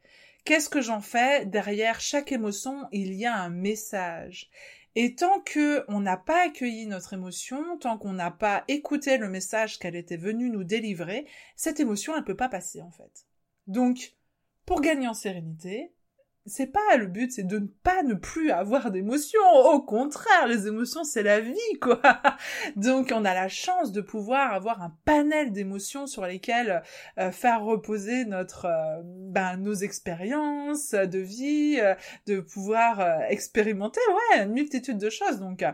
Qu'est-ce 0.44 0.68
que 0.68 0.80
j'en 0.80 1.00
fais? 1.00 1.44
Derrière 1.44 2.00
chaque 2.00 2.30
émotion, 2.30 2.86
il 2.92 3.14
y 3.14 3.26
a 3.26 3.36
un 3.36 3.48
message. 3.48 4.48
Et 4.98 5.14
tant 5.14 5.40
que 5.40 5.84
on 5.88 6.00
n'a 6.00 6.16
pas 6.16 6.46
accueilli 6.46 6.86
notre 6.86 7.12
émotion, 7.12 7.76
tant 7.78 7.98
qu'on 7.98 8.14
n'a 8.14 8.30
pas 8.30 8.64
écouté 8.66 9.18
le 9.18 9.28
message 9.28 9.78
qu'elle 9.78 9.94
était 9.94 10.16
venue 10.16 10.48
nous 10.48 10.64
délivrer, 10.64 11.26
cette 11.54 11.80
émotion, 11.80 12.16
elle 12.16 12.24
peut 12.24 12.34
pas 12.34 12.48
passer, 12.48 12.80
en 12.80 12.90
fait. 12.90 13.26
Donc, 13.66 14.14
pour 14.64 14.80
gagner 14.80 15.06
en 15.06 15.12
sérénité, 15.12 15.92
c'est 16.46 16.66
pas 16.66 16.96
le 16.96 17.06
but, 17.06 17.32
c'est 17.32 17.46
de 17.46 17.58
ne 17.58 17.66
pas 17.66 18.02
ne 18.02 18.14
plus 18.14 18.50
avoir 18.50 18.90
d'émotions. 18.90 19.40
Au 19.72 19.80
contraire, 19.80 20.46
les 20.46 20.66
émotions, 20.66 21.04
c'est 21.04 21.22
la 21.22 21.40
vie, 21.40 21.78
quoi. 21.80 22.00
Donc, 22.76 23.12
on 23.14 23.24
a 23.24 23.34
la 23.34 23.48
chance 23.48 23.92
de 23.92 24.00
pouvoir 24.00 24.52
avoir 24.52 24.82
un 24.82 24.96
panel 25.04 25.52
d'émotions 25.52 26.06
sur 26.06 26.24
lesquelles 26.24 26.82
euh, 27.18 27.30
faire 27.30 27.62
reposer 27.62 28.24
notre, 28.24 28.66
euh, 28.66 29.02
ben, 29.04 29.56
nos 29.56 29.74
expériences 29.74 30.92
de 30.92 31.18
vie, 31.18 31.78
euh, 31.80 31.94
de 32.26 32.40
pouvoir 32.40 33.22
expérimenter, 33.28 34.00
ouais, 34.08 34.44
une 34.44 34.52
multitude 34.52 34.98
de 34.98 35.10
choses. 35.10 35.40
Donc, 35.40 35.64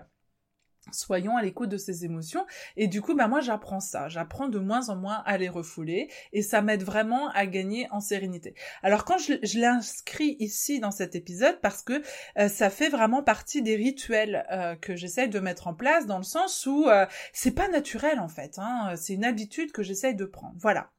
soyons 0.91 1.37
à 1.37 1.43
l'écoute 1.43 1.69
de 1.69 1.77
ces 1.77 2.05
émotions. 2.05 2.45
Et 2.77 2.89
du 2.89 3.01
coup 3.01 3.15
bah 3.15 3.29
moi 3.29 3.41
j'apprends 3.41 3.81
ça. 3.81 4.09
J'apprends 4.09 4.49
de 4.49 4.59
moins 4.59 4.89
en 4.89 4.97
moins 4.97 5.23
à 5.25 5.39
les 5.39 5.49
refouler 5.49 6.11
et 6.33 6.43
ça 6.43 6.63
m'aide 6.63 6.83
vraiment 6.83 7.29
à 7.31 7.47
gagner 7.47 7.87
en 7.91 8.01
sérénité. 8.01 8.55
Alors 8.83 9.05
quand 9.05 9.19
je, 9.19 9.59
l'inscris 9.59 10.37
ici 10.41 10.81
dans 10.81 10.91
cet 10.91 11.15
épisode 11.15 11.61
parce 11.61 11.83
que 11.83 12.03
euh, 12.39 12.49
ça 12.49 12.71
fait 12.71 12.89
vraiment 12.89 13.23
partie 13.23 13.63
des 13.63 13.77
rituels 13.77 14.47
euh, 14.51 14.75
que 14.75 14.97
j'essaye 14.97 15.29
de 15.29 15.39
mettre 15.39 15.69
en 15.69 15.75
place 15.75 16.07
dans 16.07 16.19
le 16.19 16.25
sens 16.25 16.67
où 16.67 16.89
euh, 16.89 17.07
c'est 17.33 17.55
pas 17.55 17.69
naturel 17.69 18.19
en 18.19 18.29
fait 18.29 18.59
hein, 18.59 18.95
c'est 18.97 19.15
une 19.15 19.25
habitude 19.25 19.73
que 19.73 19.83
j'essaye 19.83 20.15
de 20.15 20.25
prendre. 20.25 20.55
Voilà. 20.59 20.91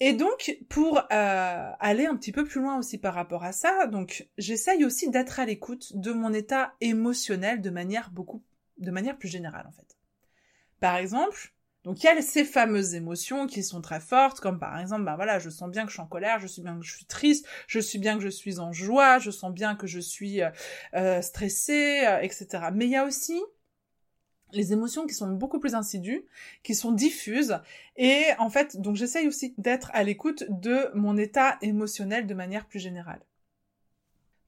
Et 0.00 0.12
donc, 0.12 0.58
pour 0.68 1.00
aller 1.08 2.04
un 2.06 2.16
petit 2.16 2.32
peu 2.32 2.44
plus 2.44 2.60
loin 2.60 2.76
aussi 2.76 2.98
par 2.98 3.14
rapport 3.14 3.44
à 3.44 3.52
ça, 3.52 3.86
donc 3.86 4.28
j'essaye 4.36 4.84
aussi 4.84 5.08
d'être 5.08 5.38
à 5.38 5.46
l'écoute 5.46 5.96
de 5.96 6.12
mon 6.12 6.32
état 6.32 6.74
émotionnel 6.80 7.60
de 7.60 7.70
manière 7.70 8.10
beaucoup 8.10 8.42
de 8.78 8.90
manière 8.90 9.16
plus 9.16 9.28
générale 9.28 9.66
en 9.66 9.72
fait. 9.72 9.96
Par 10.80 10.96
exemple, 10.96 11.54
donc 11.84 12.02
il 12.02 12.06
y 12.06 12.08
a 12.08 12.22
ces 12.22 12.44
fameuses 12.44 12.94
émotions 12.94 13.46
qui 13.46 13.62
sont 13.62 13.82
très 13.82 14.00
fortes, 14.00 14.40
comme 14.40 14.58
par 14.58 14.78
exemple, 14.78 15.04
ben 15.04 15.38
je 15.38 15.50
sens 15.50 15.70
bien 15.70 15.82
que 15.84 15.90
je 15.90 15.94
suis 15.94 16.02
en 16.02 16.06
colère, 16.06 16.40
je 16.40 16.46
suis 16.46 16.62
bien 16.62 16.78
que 16.78 16.84
je 16.84 16.94
suis 16.94 17.04
triste, 17.04 17.46
je 17.66 17.78
suis 17.78 17.98
bien 17.98 18.16
que 18.16 18.22
je 18.22 18.28
suis 18.28 18.58
en 18.58 18.72
joie, 18.72 19.18
je 19.18 19.30
sens 19.30 19.52
bien 19.52 19.76
que 19.76 19.86
je 19.86 20.00
suis 20.00 20.42
euh, 20.42 20.50
euh 20.94 21.20
stressée, 21.20 22.04
euh, 22.06 22.20
etc. 22.20 22.70
Mais 22.72 22.86
il 22.86 22.90
y 22.90 22.96
a 22.96 23.04
aussi 23.04 23.38
les 24.52 24.72
émotions 24.72 25.06
qui 25.06 25.14
sont 25.14 25.28
beaucoup 25.28 25.60
plus 25.60 25.74
insidieuses, 25.74 26.22
qui 26.62 26.74
sont 26.74 26.92
diffuses, 26.92 27.58
et 27.96 28.24
en 28.38 28.48
fait, 28.48 28.80
donc 28.80 28.96
j'essaye 28.96 29.28
aussi 29.28 29.54
d'être 29.58 29.90
à 29.92 30.04
l'écoute 30.04 30.44
de 30.48 30.90
mon 30.94 31.18
état 31.18 31.58
émotionnel 31.60 32.26
de 32.26 32.34
manière 32.34 32.66
plus 32.66 32.78
générale. 32.78 33.20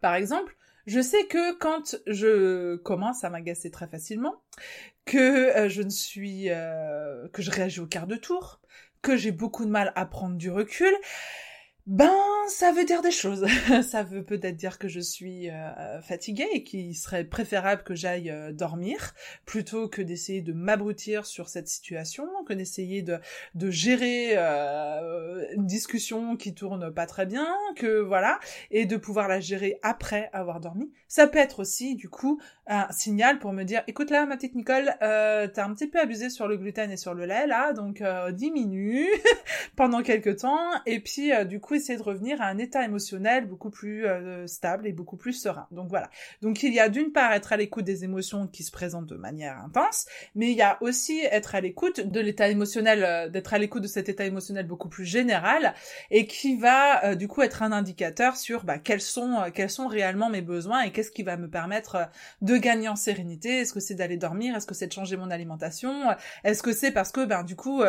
Par 0.01 0.15
exemple, 0.15 0.57
je 0.87 1.01
sais 1.01 1.27
que 1.27 1.57
quand 1.59 1.97
je 2.07 2.77
commence 2.77 3.25
à 3.25 3.31
m'agacer 3.31 3.71
très 3.71 3.89
facilement, 3.89 4.43
que 5.05 5.19
euh, 5.57 5.69
je 5.69 5.83
ne 5.83 5.91
suis, 5.91 6.51
euh, 6.51 7.29
que 7.29 7.43
je 7.43 7.51
réagis 7.51 7.81
au 7.81 7.87
quart 7.87 8.07
de 8.07 8.17
tour, 8.17 8.61
que 9.03 9.17
j'ai 9.17 9.33
beaucoup 9.33 9.65
de 9.65 9.71
mal 9.71 9.93
à 9.95 10.07
prendre 10.07 10.37
du 10.37 10.51
recul, 10.51 10.93
ben, 11.87 12.11
ça 12.49 12.73
veut 12.73 12.85
dire 12.85 13.01
des 13.01 13.13
choses. 13.13 13.47
ça 13.89 14.03
veut 14.03 14.25
peut-être 14.25 14.57
dire 14.57 14.79
que 14.79 14.89
je 14.89 14.99
suis 14.99 15.51
euh, 15.51 16.01
fatiguée 16.01 16.49
et 16.53 16.65
qu'il 16.65 16.97
serait 16.97 17.23
préférable 17.23 17.85
que 17.85 17.95
j'aille 17.95 18.29
euh, 18.29 18.53
dormir 18.53 19.15
plutôt 19.45 19.89
que 19.89 20.03
d'essayer 20.03 20.41
de 20.41 20.53
m'abrutir 20.53 21.27
sur 21.27 21.49
cette 21.49 21.69
situation, 21.69 22.27
que 22.45 22.55
d'essayer 22.55 23.03
de, 23.03 23.19
de 23.55 23.71
gérer 23.71 24.33
euh, 24.33 25.47
une 25.55 25.67
discussion 25.67 26.37
qui 26.37 26.55
tourne 26.55 26.93
pas 26.93 27.07
très 27.07 27.25
bien, 27.25 27.47
que 27.77 28.01
voilà, 28.01 28.41
et 28.73 28.85
de 28.85 28.97
pouvoir 28.97 29.29
la 29.29 29.39
gérer 29.39 29.79
après 29.83 30.29
avoir 30.33 30.59
dormi. 30.59 30.91
Ça 31.07 31.29
peut 31.29 31.39
être 31.39 31.61
aussi, 31.61 31.95
du 31.95 32.09
coup, 32.09 32.41
un 32.67 32.91
signal 32.91 33.39
pour 33.39 33.53
me 33.53 33.63
dire, 33.63 33.85
écoute 33.87 34.11
là, 34.11 34.27
ma 34.27 34.37
petite 34.37 34.57
Nicole, 34.57 34.93
t'as 34.99 35.65
un 35.65 35.73
petit 35.73 35.87
peu 35.87 36.01
abusé 36.01 36.31
sur 36.31 36.49
le 36.49 36.57
gluten 36.57 36.91
et 36.91 36.97
sur 36.97 37.15
le 37.15 37.27
lait 37.27 37.47
là, 37.47 37.73
donc 37.73 38.03
diminue 38.33 39.07
pendant 39.77 40.03
quelques 40.03 40.39
temps, 40.39 40.59
et 40.85 40.99
puis 40.99 41.31
du 41.47 41.61
coup 41.61 41.76
essayer 41.77 41.99
de 41.99 42.03
revenir 42.03 42.41
à 42.41 42.47
un 42.47 42.59
état 42.59 42.85
émotionnel 42.85 43.47
beaucoup 43.47 43.71
plus 43.71 44.07
euh, 44.07 44.47
stable 44.47 44.87
et 44.87 44.93
beaucoup 44.93 45.17
plus 45.17 45.33
serein. 45.33 45.67
Donc 45.71 45.89
voilà. 45.89 46.11
Donc 46.43 46.63
il 46.63 46.73
y 46.73 46.81
a 46.81 46.89
d'une 46.89 47.13
part 47.13 47.33
être 47.33 47.53
à 47.53 47.57
l'écoute 47.57 47.85
des 47.85 48.05
émotions 48.05 48.47
qui 48.47 48.63
se 48.63 48.71
présentent 48.71 49.07
de 49.07 49.17
manière 49.17 49.59
intense, 49.59 50.07
mais 50.35 50.51
il 50.51 50.57
y 50.57 50.63
a 50.63 50.79
aussi 50.81 51.21
être 51.31 51.55
à 51.55 51.61
l'écoute 51.61 52.01
de 52.01 52.21
l'état 52.21 52.49
émotionnel, 52.49 53.05
euh, 53.05 53.29
d'être 53.29 53.55
à 53.55 53.59
l'écoute 53.59 53.83
de 53.83 53.89
cet 53.89 54.09
état 54.09 54.25
émotionnel 54.25 54.67
beaucoup 54.67 54.89
plus 54.89 55.05
général 55.05 55.75
et 56.11 56.27
qui 56.27 56.57
va 56.57 57.05
euh, 57.05 57.15
du 57.15 57.29
coup 57.29 57.43
être 57.43 57.63
un 57.63 57.73
indicateur 57.73 58.37
sur 58.37 58.65
bah, 58.65 58.79
quels 58.79 59.01
sont 59.01 59.51
quels 59.55 59.71
sont 59.71 59.87
réellement 59.87 60.31
mes 60.31 60.43
besoins 60.43 60.83
et 60.83 60.93
qu'est-ce 60.93 61.11
qui 61.11 61.23
va 61.23 61.37
me 61.37 61.49
permettre 61.49 62.09
de 62.43 62.57
gagner 62.57 62.89
en 62.89 62.97
sérénité. 62.97 63.61
Est-ce 63.61 63.73
que 63.73 63.81
c'est 63.81 63.95
d'aller 63.95 64.17
dormir? 64.17 64.57
Est-ce 64.57 64.67
que 64.67 64.75
c'est 64.75 64.87
de 64.87 64.93
changer 64.93 65.17
mon 65.17 65.31
alimentation? 65.31 65.93
Est-ce 66.45 66.63
que 66.63 66.73
c'est 66.73 66.91
parce 66.91 67.13
que 67.13 67.25
ben 67.25 67.45
du 67.45 67.57
coup, 67.57 67.83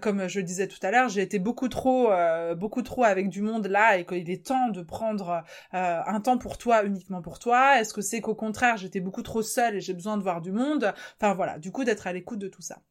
comme 0.00 0.28
je 0.28 0.38
le 0.38 0.44
disais 0.44 0.68
tout 0.68 0.78
à 0.82 0.90
l'heure, 0.90 1.08
j'ai 1.08 1.22
été 1.22 1.38
beaucoup 1.38 1.68
trop 1.68 2.10
beaucoup 2.56 2.82
trop 2.82 3.04
avec 3.04 3.23
du 3.28 3.42
monde 3.42 3.66
là 3.66 3.98
et 3.98 4.06
qu'il 4.06 4.30
est 4.30 4.46
temps 4.46 4.68
de 4.68 4.82
prendre 4.82 5.44
euh, 5.74 6.00
un 6.06 6.20
temps 6.20 6.38
pour 6.38 6.58
toi 6.58 6.84
uniquement 6.84 7.22
pour 7.22 7.38
toi 7.38 7.80
Est-ce 7.80 7.94
que 7.94 8.00
c'est 8.00 8.20
qu'au 8.20 8.34
contraire 8.34 8.76
j'étais 8.76 9.00
beaucoup 9.00 9.22
trop 9.22 9.42
seule 9.42 9.76
et 9.76 9.80
j'ai 9.80 9.94
besoin 9.94 10.16
de 10.16 10.22
voir 10.22 10.40
du 10.40 10.52
monde? 10.52 10.92
Enfin 11.20 11.34
voilà, 11.34 11.58
du 11.58 11.70
coup 11.70 11.84
d'être 11.84 12.06
à 12.06 12.12
l'écoute 12.12 12.38
de 12.38 12.48
tout 12.48 12.62
ça. 12.62 12.82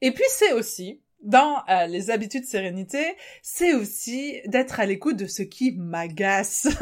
Et 0.00 0.12
puis 0.12 0.24
c'est 0.28 0.52
aussi 0.52 1.00
dans 1.22 1.62
euh, 1.68 1.86
les 1.86 2.10
habitudes 2.10 2.44
sérénité, 2.44 3.16
c'est 3.42 3.74
aussi 3.74 4.40
d'être 4.46 4.80
à 4.80 4.86
l'écoute 4.86 5.16
de 5.16 5.26
ce 5.26 5.42
qui 5.42 5.72
m'agace. 5.72 6.68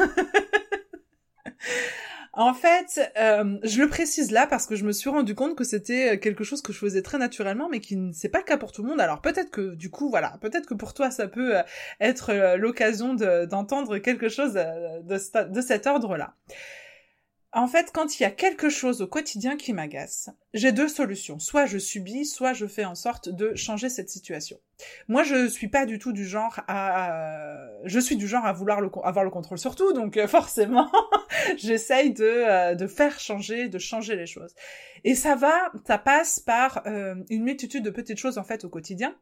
En 2.37 2.53
fait, 2.53 3.12
euh, 3.17 3.59
je 3.62 3.81
le 3.81 3.88
précise 3.88 4.33
là 4.33 4.49
parce 4.49 4.67
que 4.67 4.75
je 4.75 4.85
me 4.85 4.91
suis 4.91 5.09
rendu 5.09 5.37
compte 5.37 5.55
que 5.57 5.62
c'était 5.62 6.19
quelque 6.19 6.43
chose 6.43 6.62
que 6.62 6.73
je 6.73 6.79
faisais 6.79 7.00
très 7.00 7.17
naturellement, 7.17 7.69
mais 7.69 7.79
qui 7.79 7.97
c'est 8.12 8.29
pas 8.29 8.38
le 8.38 8.45
cas 8.45 8.57
pour 8.57 8.73
tout 8.73 8.83
le 8.83 8.88
monde. 8.88 9.00
Alors 9.00 9.21
peut-être 9.21 9.50
que 9.50 9.75
du 9.76 9.88
coup, 9.91 10.11
voilà, 10.11 10.37
peut-être 10.41 10.67
que 10.67 10.75
pour 10.75 10.95
toi 10.95 11.12
ça 11.12 11.29
peut 11.29 11.59
euh, 11.59 11.62
être 12.00 12.31
euh, 12.31 12.57
l'occasion 12.57 13.14
d'entendre 13.14 13.99
quelque 13.99 14.29
chose 14.29 14.55
de 14.55 15.61
cet 15.61 15.87
ordre-là. 15.87 16.35
En 17.57 17.69
fait, 17.69 17.93
quand 17.95 18.19
il 18.19 18.25
y 18.25 18.27
a 18.27 18.33
quelque 18.33 18.69
chose 18.69 19.01
au 19.01 19.07
quotidien 19.07 19.57
qui 19.57 19.73
m'agace, 19.73 20.29
j'ai 20.55 20.73
deux 20.73 20.89
solutions. 20.89 21.39
Soit 21.39 21.67
je 21.67 21.79
subis, 21.79 22.27
soit 22.27 22.53
je 22.53 22.67
fais 22.67 22.85
en 22.85 22.97
sorte 22.97 23.29
de 23.29 23.55
changer 23.55 23.89
cette 23.89 24.11
situation. 24.11 24.59
Moi, 25.07 25.23
je 25.23 25.47
suis 25.47 25.69
pas 25.69 25.87
du 25.87 26.01
tout 26.01 26.13
du 26.13 26.27
genre 26.27 26.61
à, 26.67 27.69
je 27.85 28.01
suis 28.01 28.17
du 28.17 28.27
genre 28.27 28.45
à 28.45 28.53
vouloir 28.53 28.81
avoir 29.05 29.25
le 29.25 29.31
contrôle 29.31 29.59
sur 29.59 29.77
tout, 29.77 29.93
donc 29.93 30.17
euh, 30.17 30.27
forcément, 30.29 30.91
j'essaye 31.57 32.13
de, 32.13 32.25
euh, 32.25 32.75
de 32.75 32.89
faire 32.89 33.21
changer, 33.21 33.69
de 33.69 33.79
changer 33.79 34.17
les 34.17 34.27
choses. 34.27 34.55
Et 35.05 35.15
ça 35.15 35.37
va, 35.37 35.71
ça 35.87 35.99
passe 35.99 36.41
par 36.41 36.83
euh, 36.87 37.15
une 37.31 37.45
multitude 37.45 37.85
de 37.85 37.91
petites 37.91 38.19
choses 38.19 38.37
en 38.37 38.45
fait 38.45 38.65
au 38.65 38.69
quotidien. 38.69 39.17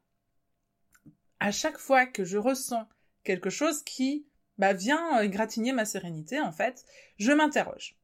À 1.38 1.50
chaque 1.50 1.76
fois 1.76 2.06
que 2.06 2.24
je 2.24 2.38
ressens 2.38 2.88
quelque 3.24 3.50
chose 3.50 3.82
qui 3.82 4.26
bah, 4.56 4.72
vient 4.72 5.20
égratigner 5.20 5.72
ma 5.72 5.84
sérénité, 5.84 6.40
en 6.40 6.52
fait, 6.52 6.86
je 7.18 7.32
m'interroge. 7.32 7.98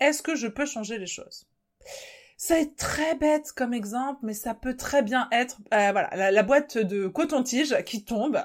Est-ce 0.00 0.22
que 0.22 0.34
je 0.34 0.46
peux 0.46 0.66
changer 0.66 0.98
les 0.98 1.06
choses? 1.06 1.46
Ça 2.36 2.60
est 2.60 2.76
très 2.76 3.14
bête 3.14 3.52
comme 3.52 3.72
exemple, 3.72 4.20
mais 4.22 4.34
ça 4.34 4.54
peut 4.54 4.76
très 4.76 5.02
bien 5.02 5.26
être, 5.32 5.56
euh, 5.72 5.92
voilà, 5.92 6.10
la, 6.14 6.30
la, 6.30 6.42
boîte 6.42 6.76
de 6.76 7.06
coton-tige 7.06 7.82
qui 7.84 8.04
tombe. 8.04 8.42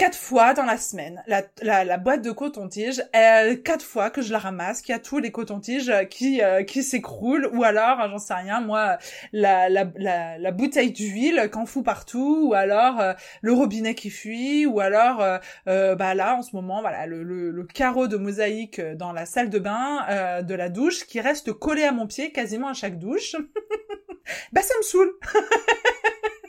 Quatre 0.00 0.16
fois 0.16 0.54
dans 0.54 0.64
la 0.64 0.78
semaine. 0.78 1.22
La, 1.26 1.42
la, 1.60 1.84
la 1.84 1.98
boîte 1.98 2.22
de 2.22 2.30
coton-tige, 2.30 3.02
quatre 3.12 3.84
fois 3.84 4.08
que 4.08 4.22
je 4.22 4.32
la 4.32 4.38
ramasse, 4.38 4.80
qu'il 4.80 4.94
y 4.94 4.96
a 4.96 4.98
tous 4.98 5.18
les 5.18 5.30
coton-tiges 5.30 5.92
qui 6.08 6.40
euh, 6.40 6.62
qui 6.62 6.82
s'écroulent, 6.82 7.50
ou 7.52 7.64
alors, 7.64 8.08
j'en 8.08 8.16
sais 8.16 8.32
rien, 8.32 8.62
moi, 8.62 8.96
la, 9.34 9.68
la, 9.68 9.84
la, 9.96 10.38
la 10.38 10.52
bouteille 10.52 10.92
d'huile 10.92 11.50
qu'en 11.52 11.66
fout 11.66 11.84
partout, 11.84 12.46
ou 12.48 12.54
alors 12.54 12.98
euh, 12.98 13.12
le 13.42 13.52
robinet 13.52 13.94
qui 13.94 14.08
fuit, 14.08 14.64
ou 14.64 14.80
alors, 14.80 15.22
euh, 15.66 15.94
bah 15.96 16.14
là, 16.14 16.34
en 16.34 16.40
ce 16.40 16.56
moment, 16.56 16.80
voilà, 16.80 17.04
le, 17.04 17.22
le, 17.22 17.50
le, 17.50 17.64
carreau 17.64 18.08
de 18.08 18.16
mosaïque 18.16 18.80
dans 18.80 19.12
la 19.12 19.26
salle 19.26 19.50
de 19.50 19.58
bain 19.58 20.40
de 20.40 20.54
la 20.54 20.70
douche 20.70 21.06
qui 21.06 21.20
reste 21.20 21.52
collé 21.52 21.82
à 21.84 21.92
mon 21.92 22.06
pied 22.06 22.32
quasiment 22.32 22.68
à 22.68 22.72
chaque 22.72 22.98
douche. 22.98 23.36
bah 24.52 24.62
ça 24.62 24.72
me 24.78 24.82
saoule 24.82 25.12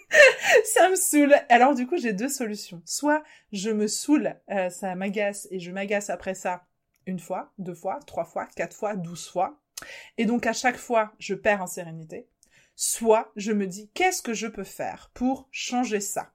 ça 0.66 0.90
me 0.90 0.96
saoule. 0.96 1.36
Alors 1.50 1.76
du 1.76 1.88
coup, 1.88 1.98
j'ai 1.98 2.14
deux 2.14 2.30
solutions. 2.30 2.82
Soit 2.86 3.24
je 3.52 3.70
me 3.70 3.88
saoule, 3.88 4.36
euh, 4.50 4.70
ça 4.70 4.96
m'agace 4.96 5.48
et 5.52 5.60
je 5.60 5.72
m'agace 5.72 6.10
après 6.10 6.36
ça 6.36 6.66
une 7.08 7.20
fois, 7.20 7.52
deux 7.58 7.74
fois, 7.74 8.00
trois 8.06 8.26
fois, 8.26 8.48
quatre 8.56 8.76
fois, 8.76 8.96
douze 8.96 9.28
fois. 9.28 9.60
Et 10.18 10.26
donc 10.26 10.46
à 10.46 10.54
chaque 10.54 10.78
fois, 10.78 11.14
je 11.20 11.34
perds 11.34 11.64
en 11.64 11.68
sérénité. 11.68 12.28
Soit 12.76 13.32
je 13.36 13.52
me 13.52 13.68
dis 13.68 13.90
qu'est-ce 13.94 14.22
que 14.22 14.34
je 14.34 14.48
peux 14.48 14.64
faire 14.64 15.12
pour 15.14 15.48
changer 15.52 16.00
ça? 16.00 16.32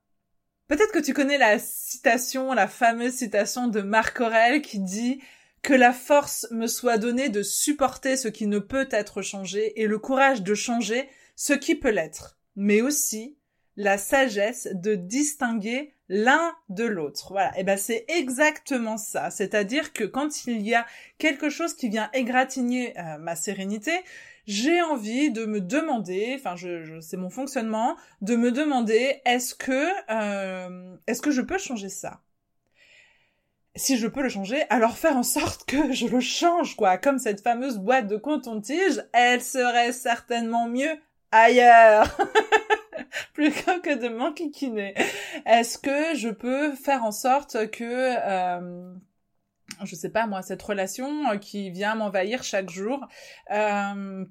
Peut-être 0.69 0.93
que 0.93 0.99
tu 0.99 1.15
connais 1.15 1.39
la 1.39 1.59
citation, 1.59 2.53
la 2.53 2.67
fameuse 2.67 3.15
citation 3.15 3.69
de 3.69 3.83
Marc 3.83 4.21
Aurel 4.21 4.63
qui 4.63 4.81
dit 4.81 5.23
que 5.63 5.75
la 5.75 5.93
force 5.93 6.47
me 6.51 6.67
soit 6.67 6.99
donnée 6.99 7.29
de 7.29 7.43
supporter 7.43 8.17
ce 8.17 8.29
qui 8.29 8.47
ne 8.47 8.59
peut 8.59 8.89
être 8.91 9.23
changé 9.23 9.81
et 9.81 9.87
le 9.87 9.99
courage 9.99 10.43
de 10.43 10.55
changer 10.55 11.09
ce 11.37 11.53
qui 11.53 11.75
peut 11.75 11.91
l'être, 11.91 12.39
mais 12.57 12.81
aussi 12.81 13.36
la 13.77 13.99
sagesse 13.99 14.69
de 14.73 14.95
distinguer 14.95 15.93
l'un 16.09 16.55
de 16.69 16.85
l'autre. 16.85 17.33
Voilà. 17.33 17.51
Et 17.57 17.61
eh 17.61 17.65
ben 17.65 17.77
c'est 17.77 18.05
exactement 18.09 18.97
ça. 18.97 19.31
C'est-à-dire 19.31 19.93
que 19.93 20.05
quand 20.05 20.47
il 20.47 20.63
y 20.63 20.75
a 20.75 20.87
quelque 21.19 21.51
chose 21.51 21.75
qui 21.75 21.89
vient 21.89 22.11
égratigner 22.13 22.99
euh, 22.99 23.19
ma 23.19 23.37
sérénité, 23.37 23.93
j'ai 24.47 24.81
envie 24.81 25.31
de 25.31 25.45
me 25.45 25.61
demander, 25.61 26.37
enfin 26.39 26.55
je, 26.57 27.01
c'est 27.01 27.17
mon 27.17 27.31
fonctionnement, 27.31 27.97
de 28.21 28.37
me 28.37 28.53
demander 28.53 29.21
est-ce 29.25 29.55
que 29.55 29.91
euh, 30.11 30.97
est-ce 31.07 31.21
que 31.21 31.33
je 31.33 31.43
peux 31.43 31.59
changer 31.59 31.89
ça? 31.89 32.21
Si 33.75 33.99
je 33.99 34.07
peux 34.07 34.23
le 34.23 34.31
changer, 34.31 34.63
alors 34.71 34.97
faire 34.97 35.17
en 35.17 35.23
sorte 35.23 35.67
que 35.67 35.93
je 35.93 36.07
le 36.07 36.21
change, 36.21 36.77
quoi. 36.77 36.97
Comme 36.97 37.19
cette 37.19 37.43
fameuse 37.43 37.77
boîte 37.77 38.07
de 38.07 38.17
coton-tige, 38.17 39.05
elle 39.13 39.43
serait 39.43 39.93
certainement 39.93 40.67
mieux 40.67 40.97
ailleurs. 41.31 42.17
plus 43.35 43.53
que 43.81 43.95
de 43.95 44.09
m'enquiquiner. 44.09 44.95
Est-ce 45.47 45.79
que 45.79 46.15
je 46.15 46.29
peux 46.29 46.73
faire 46.73 47.05
en 47.05 47.13
sorte 47.13 47.71
que 47.71 47.85
euh, 47.85 48.95
je 49.85 49.95
sais 49.95 50.09
pas 50.09 50.27
moi, 50.27 50.43
cette 50.43 50.63
relation 50.63 51.31
euh, 51.31 51.37
qui 51.37 51.71
vient 51.71 51.95
m'envahir 51.95 52.43
chaque 52.43 52.71
jour, 52.71 53.07
euh, 53.51 54.25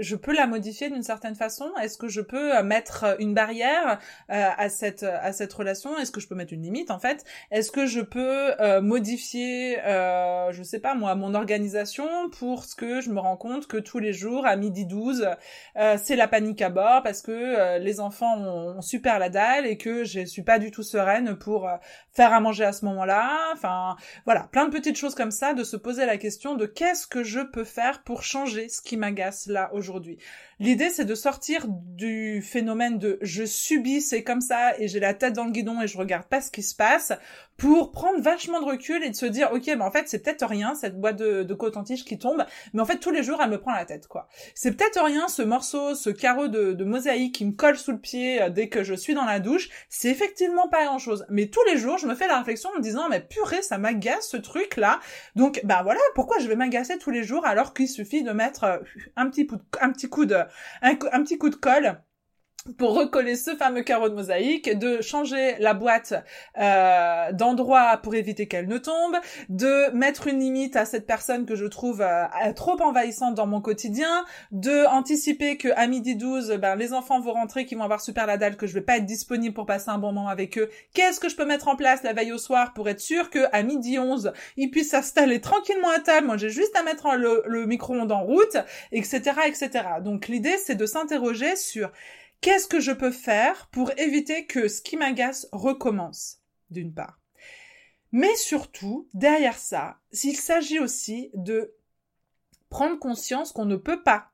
je 0.00 0.16
peux 0.16 0.34
la 0.34 0.46
modifier 0.46 0.90
d'une 0.90 1.02
certaine 1.02 1.34
façon? 1.34 1.70
Est-ce 1.82 1.98
que 1.98 2.08
je 2.08 2.20
peux 2.20 2.56
euh, 2.56 2.62
mettre 2.62 3.16
une 3.18 3.34
barrière 3.34 3.98
euh, 4.30 4.50
à 4.56 4.68
cette 4.68 5.02
à 5.02 5.32
cette 5.32 5.52
relation? 5.52 5.96
Est-ce 5.98 6.12
que 6.12 6.20
je 6.20 6.28
peux 6.28 6.34
mettre 6.34 6.52
une 6.52 6.62
limite 6.62 6.90
en 6.90 6.98
fait? 6.98 7.24
Est-ce 7.50 7.70
que 7.72 7.86
je 7.86 8.00
peux 8.00 8.52
euh, 8.60 8.80
modifier, 8.80 9.80
euh, 9.84 10.52
je 10.52 10.62
sais 10.62 10.80
pas 10.80 10.94
moi, 10.94 11.14
mon 11.14 11.34
organisation 11.34 12.30
pour 12.30 12.64
ce 12.64 12.76
que 12.76 13.00
je 13.00 13.10
me 13.10 13.20
rends 13.20 13.36
compte 13.36 13.66
que 13.66 13.78
tous 13.78 13.98
les 13.98 14.12
jours 14.12 14.46
à 14.46 14.56
midi 14.56 14.86
12, 14.86 15.28
c'est 15.96 16.16
la 16.16 16.28
panique 16.28 16.62
à 16.62 16.70
bord 16.70 17.02
parce 17.02 17.22
que 17.22 17.78
les 17.78 18.00
enfants 18.00 18.36
ont, 18.38 18.78
ont, 18.78 18.82
super 18.82 19.18
la 19.18 19.28
dalle 19.28 19.66
et 19.66 19.76
que 19.76 20.04
je 20.04 20.24
suis 20.24 20.42
pas 20.42 20.58
du 20.58 20.70
tout 20.70 20.82
sereine 20.82 21.36
pour 21.36 21.68
faire 22.12 22.32
à 22.32 22.40
manger 22.40 22.64
à 22.64 22.72
ce 22.72 22.84
moment-là. 22.84 23.50
Enfin 23.52 23.96
voilà, 24.24 24.48
petites 24.74 24.96
choses 24.96 25.14
comme 25.14 25.30
ça, 25.30 25.54
de 25.54 25.62
se 25.62 25.76
poser 25.76 26.04
la 26.04 26.18
question 26.18 26.56
de 26.56 26.66
qu'est-ce 26.66 27.06
que 27.06 27.22
je 27.22 27.38
peux 27.38 27.62
faire 27.62 28.02
pour 28.02 28.24
changer 28.24 28.68
ce 28.68 28.82
qui 28.82 28.96
m'agace 28.96 29.46
là 29.46 29.70
aujourd'hui. 29.72 30.18
L'idée, 30.60 30.90
c'est 30.90 31.04
de 31.04 31.14
sortir 31.14 31.66
du 31.68 32.42
phénomène 32.42 32.98
de 32.98 33.18
je 33.22 33.44
subis, 33.44 34.00
c'est 34.00 34.22
comme 34.22 34.40
ça, 34.40 34.78
et 34.78 34.88
j'ai 34.88 35.00
la 35.00 35.14
tête 35.14 35.32
dans 35.32 35.44
le 35.44 35.50
guidon 35.50 35.80
et 35.80 35.86
je 35.86 35.98
regarde 35.98 36.24
pas 36.24 36.40
ce 36.40 36.50
qui 36.50 36.62
se 36.62 36.74
passe, 36.74 37.12
pour 37.56 37.92
prendre 37.92 38.20
vachement 38.20 38.60
de 38.60 38.66
recul 38.66 39.02
et 39.04 39.10
de 39.10 39.14
se 39.14 39.26
dire, 39.26 39.50
ok, 39.52 39.64
ben 39.66 39.82
en 39.82 39.90
fait, 39.90 40.08
c'est 40.08 40.22
peut-être 40.22 40.46
rien, 40.46 40.74
cette 40.74 40.98
boîte 41.00 41.16
de, 41.16 41.42
de 41.44 41.54
coton-tige 41.54 42.04
qui 42.04 42.18
tombe, 42.18 42.44
mais 42.72 42.80
en 42.80 42.84
fait, 42.84 42.98
tous 42.98 43.10
les 43.10 43.22
jours, 43.22 43.40
elle 43.42 43.50
me 43.50 43.60
prend 43.60 43.72
la 43.72 43.84
tête, 43.84 44.08
quoi. 44.08 44.28
C'est 44.54 44.76
peut-être 44.76 45.02
rien, 45.02 45.28
ce 45.28 45.42
morceau, 45.42 45.94
ce 45.94 46.10
carreau 46.10 46.48
de, 46.48 46.84
mosaïque 46.84 47.36
qui 47.36 47.44
me 47.44 47.52
colle 47.52 47.78
sous 47.78 47.92
le 47.92 47.98
pied 47.98 48.42
euh, 48.42 48.50
dès 48.50 48.68
que 48.68 48.82
je 48.84 48.94
suis 48.94 49.14
dans 49.14 49.24
la 49.24 49.40
douche, 49.40 49.70
c'est 49.88 50.08
effectivement 50.08 50.68
pas 50.68 50.84
grand-chose. 50.84 51.24
Mais 51.30 51.46
tous 51.46 51.62
les 51.70 51.78
jours, 51.78 51.98
je 51.98 52.06
me 52.06 52.14
fais 52.14 52.26
la 52.26 52.38
réflexion 52.38 52.70
en 52.70 52.78
me 52.78 52.82
disant, 52.82 53.08
mais 53.08 53.20
purée, 53.20 53.62
ça 53.62 53.78
m'agace, 53.78 54.28
ce 54.28 54.36
truc-là. 54.36 55.00
Donc, 55.36 55.60
ben 55.64 55.82
voilà, 55.82 56.00
pourquoi 56.14 56.38
je 56.40 56.48
vais 56.48 56.56
m'agacer 56.56 56.98
tous 56.98 57.10
les 57.10 57.22
jours 57.22 57.46
alors 57.46 57.72
qu'il 57.72 57.88
suffit 57.88 58.22
de 58.22 58.32
mettre 58.32 58.64
euh, 58.64 58.78
un 59.16 59.28
petit, 59.28 59.48
un 59.80 59.90
petit 59.90 60.08
coup 60.08 60.26
de 60.26 60.36
un, 60.82 60.94
petit 60.96 61.38
coup 61.38 61.50
de 61.50 61.56
colle 61.56 62.00
pour 62.78 62.94
recoller 62.94 63.36
ce 63.36 63.54
fameux 63.56 63.82
carreau 63.82 64.08
de 64.08 64.14
mosaïque, 64.14 64.78
de 64.78 65.02
changer 65.02 65.56
la 65.58 65.74
boîte 65.74 66.14
euh, 66.58 67.32
d'endroit 67.32 67.98
pour 68.02 68.14
éviter 68.14 68.48
qu'elle 68.48 68.68
ne 68.68 68.78
tombe, 68.78 69.16
de 69.50 69.90
mettre 69.94 70.28
une 70.28 70.40
limite 70.40 70.76
à 70.76 70.86
cette 70.86 71.06
personne 71.06 71.44
que 71.44 71.56
je 71.56 71.66
trouve 71.66 72.00
euh, 72.00 72.24
trop 72.56 72.80
envahissante 72.80 73.34
dans 73.34 73.46
mon 73.46 73.60
quotidien, 73.60 74.24
de 74.50 74.86
anticiper 74.86 75.58
que 75.58 75.68
à 75.76 75.86
midi 75.86 76.16
12, 76.16 76.52
ben, 76.60 76.74
les 76.76 76.94
enfants 76.94 77.20
vont 77.20 77.32
rentrer, 77.32 77.66
qui 77.66 77.74
vont 77.74 77.84
avoir 77.84 78.00
super 78.00 78.26
la 78.26 78.38
dalle, 78.38 78.56
que 78.56 78.66
je 78.66 78.72
vais 78.72 78.80
pas 78.80 78.96
être 78.96 79.06
disponible 79.06 79.54
pour 79.54 79.66
passer 79.66 79.90
un 79.90 79.98
bon 79.98 80.12
moment 80.12 80.28
avec 80.28 80.56
eux. 80.58 80.70
Qu'est-ce 80.94 81.20
que 81.20 81.28
je 81.28 81.36
peux 81.36 81.44
mettre 81.44 81.68
en 81.68 81.76
place 81.76 82.02
la 82.02 82.14
veille 82.14 82.32
au 82.32 82.38
soir 82.38 82.72
pour 82.72 82.88
être 82.88 83.00
sûr 83.00 83.28
que 83.28 83.40
à 83.52 83.62
midi 83.62 83.98
11, 83.98 84.32
ils 84.56 84.70
puissent 84.70 84.90
s'installer 84.90 85.40
tranquillement 85.40 85.90
à 85.90 85.98
table. 85.98 86.26
Moi, 86.26 86.38
j'ai 86.38 86.50
juste 86.50 86.74
à 86.76 86.82
mettre 86.82 87.14
le, 87.16 87.42
le 87.46 87.66
micro-ondes 87.66 88.12
en 88.12 88.22
route, 88.22 88.56
etc., 88.92 89.20
etc. 89.46 89.70
Donc 90.02 90.28
l'idée, 90.28 90.56
c'est 90.64 90.76
de 90.76 90.86
s'interroger 90.86 91.56
sur 91.56 91.90
Qu'est-ce 92.44 92.68
que 92.68 92.78
je 92.78 92.92
peux 92.92 93.10
faire 93.10 93.68
pour 93.68 93.90
éviter 93.96 94.44
que 94.44 94.68
ce 94.68 94.82
qui 94.82 94.98
m'agace 94.98 95.48
recommence, 95.50 96.40
d'une 96.68 96.92
part? 96.92 97.18
Mais 98.12 98.36
surtout, 98.36 99.08
derrière 99.14 99.56
ça, 99.56 99.96
s'il 100.12 100.36
s'agit 100.36 100.78
aussi 100.78 101.30
de 101.32 101.72
prendre 102.68 102.98
conscience 102.98 103.50
qu'on 103.50 103.64
ne 103.64 103.76
peut 103.76 104.02
pas 104.02 104.30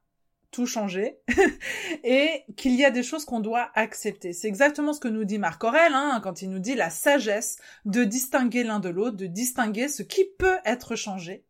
tout 0.50 0.66
changer 0.66 1.20
et 2.02 2.42
qu'il 2.56 2.74
y 2.74 2.84
a 2.84 2.90
des 2.90 3.04
choses 3.04 3.24
qu'on 3.24 3.38
doit 3.38 3.70
accepter. 3.76 4.32
C'est 4.32 4.48
exactement 4.48 4.92
ce 4.92 4.98
que 4.98 5.06
nous 5.06 5.22
dit 5.22 5.38
Marc 5.38 5.62
Aurel 5.62 5.94
hein, 5.94 6.18
quand 6.20 6.42
il 6.42 6.50
nous 6.50 6.58
dit 6.58 6.74
la 6.74 6.90
sagesse 6.90 7.58
de 7.84 8.02
distinguer 8.02 8.64
l'un 8.64 8.80
de 8.80 8.88
l'autre, 8.88 9.18
de 9.18 9.26
distinguer 9.26 9.86
ce 9.86 10.02
qui 10.02 10.24
peut 10.36 10.58
être 10.64 10.96
changé 10.96 11.44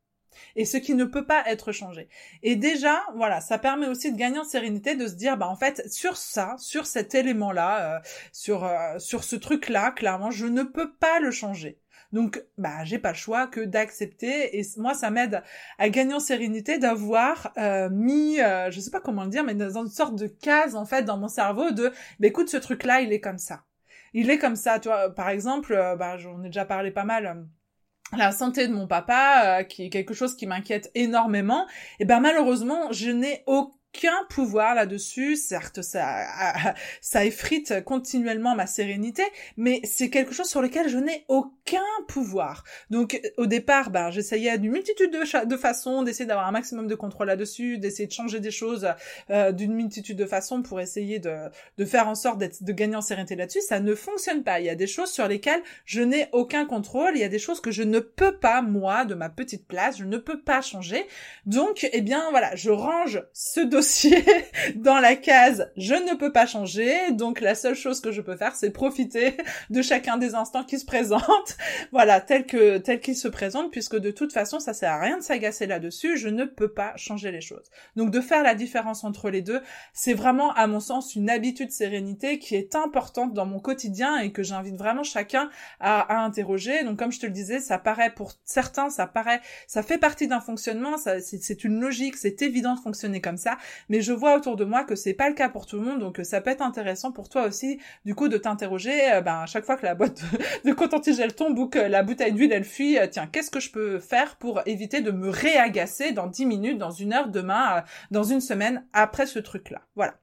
et 0.56 0.64
ce 0.64 0.76
qui 0.76 0.94
ne 0.94 1.04
peut 1.04 1.26
pas 1.26 1.44
être 1.46 1.72
changé. 1.72 2.08
Et 2.42 2.56
déjà, 2.56 3.02
voilà, 3.14 3.40
ça 3.40 3.58
permet 3.58 3.86
aussi 3.86 4.12
de 4.12 4.16
gagner 4.18 4.38
en 4.38 4.44
sérénité, 4.44 4.96
de 4.96 5.06
se 5.06 5.14
dire, 5.14 5.36
bah 5.36 5.48
en 5.48 5.56
fait, 5.56 5.90
sur 5.90 6.16
ça, 6.16 6.54
sur 6.58 6.86
cet 6.86 7.14
élément-là, 7.14 7.96
euh, 7.96 8.00
sur 8.32 8.64
euh, 8.64 8.98
sur 8.98 9.24
ce 9.24 9.36
truc-là, 9.36 9.90
clairement, 9.90 10.30
je 10.30 10.46
ne 10.46 10.62
peux 10.62 10.92
pas 10.92 11.20
le 11.20 11.30
changer. 11.30 11.78
Donc, 12.12 12.42
bah, 12.58 12.84
j'ai 12.84 12.98
pas 12.98 13.10
le 13.10 13.16
choix 13.16 13.46
que 13.46 13.60
d'accepter. 13.60 14.58
Et 14.58 14.66
moi, 14.78 14.94
ça 14.94 15.10
m'aide 15.10 15.42
à 15.78 15.88
gagner 15.88 16.14
en 16.14 16.20
sérénité 16.20 16.78
d'avoir 16.78 17.52
euh, 17.56 17.88
mis, 17.90 18.40
euh, 18.40 18.70
je 18.70 18.80
sais 18.80 18.90
pas 18.90 19.00
comment 19.00 19.24
le 19.24 19.30
dire, 19.30 19.44
mais 19.44 19.54
dans 19.54 19.78
une 19.78 19.88
sorte 19.88 20.16
de 20.16 20.26
case 20.26 20.74
en 20.74 20.84
fait 20.84 21.04
dans 21.04 21.18
mon 21.18 21.28
cerveau 21.28 21.70
de, 21.70 21.92
bah, 22.18 22.26
écoute, 22.26 22.48
ce 22.48 22.56
truc-là, 22.56 23.00
il 23.00 23.12
est 23.12 23.20
comme 23.20 23.38
ça. 23.38 23.64
Il 24.12 24.28
est 24.30 24.38
comme 24.38 24.56
ça, 24.56 24.80
tu 24.80 24.88
vois. 24.88 25.14
Par 25.14 25.28
exemple, 25.28 25.72
bah, 25.98 26.16
j'en 26.18 26.42
ai 26.42 26.46
déjà 26.46 26.64
parlé 26.64 26.90
pas 26.90 27.04
mal 27.04 27.46
la 28.16 28.32
santé 28.32 28.66
de 28.66 28.72
mon 28.72 28.86
papa, 28.86 29.60
euh, 29.60 29.62
qui 29.62 29.84
est 29.84 29.90
quelque 29.90 30.14
chose 30.14 30.36
qui 30.36 30.46
m'inquiète 30.46 30.90
énormément, 30.94 31.66
et 31.98 32.04
ben 32.04 32.20
malheureusement, 32.20 32.92
je 32.92 33.10
n'ai 33.10 33.42
aucun 33.46 33.74
pouvoir 34.28 34.74
là-dessus. 34.74 35.36
Certes, 35.36 35.80
ça, 35.82 37.24
effrite 37.24 37.84
continuellement 37.84 38.54
ma 38.54 38.66
sérénité, 38.66 39.22
mais 39.56 39.80
c'est 39.84 40.10
quelque 40.10 40.32
chose 40.32 40.48
sur 40.48 40.62
lequel 40.62 40.88
je 40.88 40.98
n'ai 40.98 41.24
aucun 41.28 41.80
pouvoir. 42.08 42.64
Donc, 42.90 43.20
au 43.36 43.46
départ, 43.46 43.90
ben, 43.90 44.10
j'essayais 44.10 44.56
d'une 44.58 44.72
multitude 44.72 45.12
de, 45.12 45.56
façons 45.56 46.02
d'essayer 46.02 46.26
d'avoir 46.26 46.46
un 46.46 46.52
maximum 46.52 46.86
de 46.86 46.94
contrôle 46.94 47.26
là-dessus, 47.28 47.78
d'essayer 47.78 48.06
de 48.06 48.12
changer 48.12 48.40
des 48.40 48.50
choses 48.50 48.88
euh, 49.30 49.52
d'une 49.52 49.74
multitude 49.74 50.16
de 50.16 50.26
façons 50.26 50.62
pour 50.62 50.80
essayer 50.80 51.18
de, 51.18 51.84
faire 51.84 52.08
en 52.08 52.14
sorte 52.14 52.38
de 52.38 52.72
gagner 52.72 52.96
en 52.96 53.02
sérénité 53.02 53.36
là-dessus. 53.36 53.60
Ça 53.60 53.80
ne 53.80 53.94
fonctionne 53.94 54.42
pas. 54.42 54.60
Il 54.60 54.66
y 54.66 54.70
a 54.70 54.74
des 54.74 54.86
choses 54.86 55.10
sur 55.10 55.28
lesquelles 55.28 55.62
je 55.84 56.00
n'ai 56.00 56.28
aucun 56.32 56.64
contrôle. 56.64 57.12
Il 57.14 57.20
y 57.20 57.24
a 57.24 57.28
des 57.28 57.38
choses 57.38 57.60
que 57.60 57.70
je 57.70 57.82
ne 57.82 58.00
peux 58.00 58.36
pas, 58.36 58.62
moi, 58.62 59.04
de 59.04 59.14
ma 59.14 59.28
petite 59.28 59.66
place, 59.66 59.98
je 59.98 60.04
ne 60.04 60.18
peux 60.18 60.40
pas 60.40 60.60
changer. 60.60 61.06
Donc, 61.46 61.88
eh 61.92 62.00
bien, 62.00 62.30
voilà, 62.30 62.54
je 62.56 62.70
range 62.70 63.22
ce 63.32 63.60
dans 64.76 64.98
la 64.98 65.16
case 65.16 65.70
je 65.76 65.94
ne 65.94 66.14
peux 66.14 66.32
pas 66.32 66.46
changer. 66.46 67.12
Donc, 67.12 67.40
la 67.40 67.54
seule 67.54 67.74
chose 67.74 68.00
que 68.00 68.12
je 68.12 68.20
peux 68.20 68.36
faire, 68.36 68.54
c'est 68.54 68.70
profiter 68.70 69.36
de 69.70 69.82
chacun 69.82 70.16
des 70.16 70.34
instants 70.34 70.64
qui 70.64 70.78
se 70.78 70.84
présentent. 70.84 71.56
voilà, 71.92 72.20
tel 72.20 72.46
que, 72.46 72.78
tel 72.78 73.00
qu'ils 73.00 73.16
se 73.16 73.28
présentent, 73.28 73.70
puisque 73.70 73.96
de 73.96 74.10
toute 74.10 74.32
façon, 74.32 74.60
ça 74.60 74.74
sert 74.74 74.92
à 74.92 75.00
rien 75.00 75.18
de 75.18 75.22
s'agacer 75.22 75.66
là-dessus. 75.66 76.16
Je 76.16 76.28
ne 76.28 76.44
peux 76.44 76.72
pas 76.72 76.92
changer 76.96 77.30
les 77.30 77.40
choses. 77.40 77.70
Donc, 77.96 78.10
de 78.10 78.20
faire 78.20 78.42
la 78.42 78.54
différence 78.54 79.04
entre 79.04 79.30
les 79.30 79.42
deux, 79.42 79.60
c'est 79.92 80.14
vraiment, 80.14 80.52
à 80.52 80.66
mon 80.66 80.80
sens, 80.80 81.14
une 81.14 81.30
habitude 81.30 81.70
sérénité 81.70 82.38
qui 82.38 82.56
est 82.56 82.74
importante 82.74 83.34
dans 83.34 83.46
mon 83.46 83.60
quotidien 83.60 84.18
et 84.18 84.32
que 84.32 84.42
j'invite 84.42 84.76
vraiment 84.76 85.02
chacun 85.02 85.50
à, 85.80 86.00
à 86.00 86.24
interroger. 86.24 86.84
Donc, 86.84 86.98
comme 86.98 87.12
je 87.12 87.20
te 87.20 87.26
le 87.26 87.32
disais, 87.32 87.60
ça 87.60 87.78
paraît 87.78 88.10
pour 88.14 88.32
certains, 88.44 88.90
ça 88.90 89.06
paraît, 89.06 89.40
ça 89.66 89.82
fait 89.82 89.98
partie 89.98 90.28
d'un 90.28 90.40
fonctionnement, 90.40 90.96
c'est 90.98 91.64
une 91.64 91.80
logique, 91.80 92.16
c'est 92.16 92.42
évident 92.42 92.74
de 92.74 92.80
fonctionner 92.80 93.20
comme 93.20 93.36
ça, 93.36 93.56
mais 93.88 94.00
je 94.00 94.12
vois 94.12 94.36
autour 94.36 94.56
de 94.56 94.64
moi 94.64 94.84
que 94.84 94.94
c'est 94.94 95.14
pas 95.14 95.28
le 95.28 95.34
cas 95.34 95.48
pour 95.48 95.66
tout 95.66 95.76
le 95.76 95.82
monde, 95.82 96.00
donc 96.00 96.20
ça 96.22 96.40
peut 96.40 96.50
être 96.50 96.62
intéressant 96.62 97.12
pour 97.12 97.28
toi 97.28 97.46
aussi, 97.46 97.78
du 98.04 98.14
coup, 98.14 98.28
de 98.28 98.36
t'interroger, 98.36 99.12
euh, 99.12 99.20
ben, 99.20 99.40
à 99.40 99.46
chaque 99.46 99.64
fois 99.64 99.76
que 99.76 99.86
la 99.86 99.94
boîte 99.94 100.22
de, 100.64 100.70
de 100.70 101.20
elle 101.20 101.34
tombe 101.34 101.58
ou 101.58 101.68
que 101.68 101.78
la 101.78 102.02
bouteille 102.02 102.32
d'huile 102.32 102.52
elle 102.52 102.64
fuit, 102.64 102.98
euh, 102.98 103.06
tiens, 103.10 103.26
qu'est-ce 103.26 103.50
que 103.50 103.60
je 103.60 103.70
peux 103.70 103.98
faire 103.98 104.36
pour 104.36 104.60
éviter 104.66 105.00
de 105.00 105.10
me 105.10 105.28
réagacer 105.28 106.12
dans 106.12 106.26
10 106.26 106.46
minutes, 106.46 106.78
dans 106.78 106.90
une 106.90 107.12
heure, 107.12 107.28
demain, 107.28 107.78
euh, 107.78 107.80
dans 108.10 108.24
une 108.24 108.40
semaine, 108.40 108.84
après 108.92 109.26
ce 109.26 109.38
truc-là? 109.38 109.82
Voilà. 109.96 110.14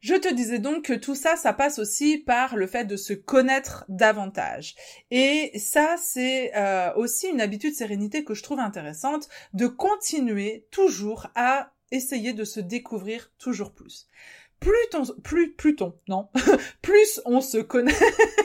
Je 0.00 0.14
te 0.14 0.32
disais 0.32 0.60
donc 0.60 0.84
que 0.84 0.92
tout 0.92 1.16
ça, 1.16 1.36
ça 1.36 1.52
passe 1.52 1.78
aussi 1.78 2.18
par 2.18 2.56
le 2.56 2.66
fait 2.66 2.84
de 2.84 2.96
se 2.96 3.12
connaître 3.12 3.84
davantage. 3.88 4.76
Et 5.10 5.58
ça, 5.58 5.96
c'est 6.00 6.56
euh, 6.56 6.94
aussi 6.94 7.28
une 7.28 7.40
habitude 7.40 7.74
sérénité 7.74 8.24
que 8.24 8.34
je 8.34 8.42
trouve 8.42 8.60
intéressante, 8.60 9.28
de 9.54 9.66
continuer 9.66 10.66
toujours 10.70 11.26
à 11.34 11.72
essayer 11.90 12.32
de 12.32 12.44
se 12.44 12.60
découvrir 12.60 13.32
toujours 13.38 13.72
plus. 13.72 14.08
Plus 14.60 14.76
on, 14.94 15.04
plus, 15.22 15.54
plus 15.54 15.76
non, 16.08 16.28
plus 16.82 17.20
on 17.24 17.40
se 17.40 17.58
connaît, 17.58 17.94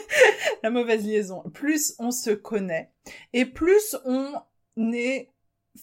la 0.63 0.69
mauvaise 0.69 1.05
liaison, 1.05 1.41
plus 1.53 1.95
on 1.99 2.11
se 2.11 2.29
connaît, 2.29 2.91
et 3.33 3.45
plus 3.45 3.95
on 4.05 4.33
est 4.93 5.31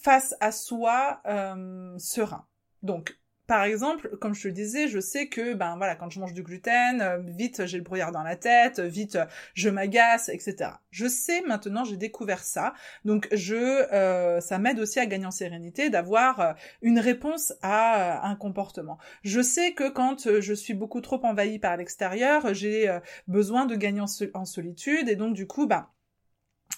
face 0.01 0.35
à 0.39 0.51
soi 0.51 1.21
euh, 1.25 1.97
serein. 1.97 2.47
Donc, 2.81 3.20
par 3.51 3.65
exemple, 3.65 4.15
comme 4.21 4.33
je 4.33 4.43
te 4.43 4.47
le 4.47 4.53
disais, 4.53 4.87
je 4.87 5.01
sais 5.01 5.27
que 5.27 5.53
ben 5.55 5.75
voilà, 5.75 5.97
quand 5.97 6.09
je 6.09 6.21
mange 6.21 6.31
du 6.31 6.41
gluten, 6.41 7.01
euh, 7.01 7.17
vite 7.17 7.65
j'ai 7.65 7.79
le 7.79 7.83
brouillard 7.83 8.13
dans 8.13 8.23
la 8.23 8.37
tête, 8.37 8.79
vite 8.79 9.17
je 9.55 9.67
m'agace, 9.67 10.29
etc. 10.29 10.69
Je 10.89 11.05
sais 11.05 11.41
maintenant, 11.41 11.83
j'ai 11.83 11.97
découvert 11.97 12.45
ça, 12.45 12.73
donc 13.03 13.27
je, 13.33 13.55
euh, 13.91 14.39
ça 14.39 14.57
m'aide 14.57 14.79
aussi 14.79 15.01
à 15.01 15.05
gagner 15.05 15.25
en 15.25 15.31
sérénité, 15.31 15.89
d'avoir 15.89 16.39
euh, 16.39 16.53
une 16.81 16.97
réponse 16.97 17.51
à 17.61 18.25
un 18.25 18.37
comportement. 18.37 18.97
Je 19.25 19.41
sais 19.41 19.73
que 19.73 19.89
quand 19.89 20.39
je 20.39 20.53
suis 20.53 20.73
beaucoup 20.73 21.01
trop 21.01 21.19
envahie 21.25 21.59
par 21.59 21.75
l'extérieur, 21.75 22.53
j'ai 22.53 22.99
besoin 23.27 23.65
de 23.65 23.75
gagner 23.75 23.99
en, 23.99 24.45
solitude, 24.45 25.09
et 25.09 25.17
donc 25.17 25.33
du 25.33 25.45
coup, 25.45 25.67
ben 25.67 25.89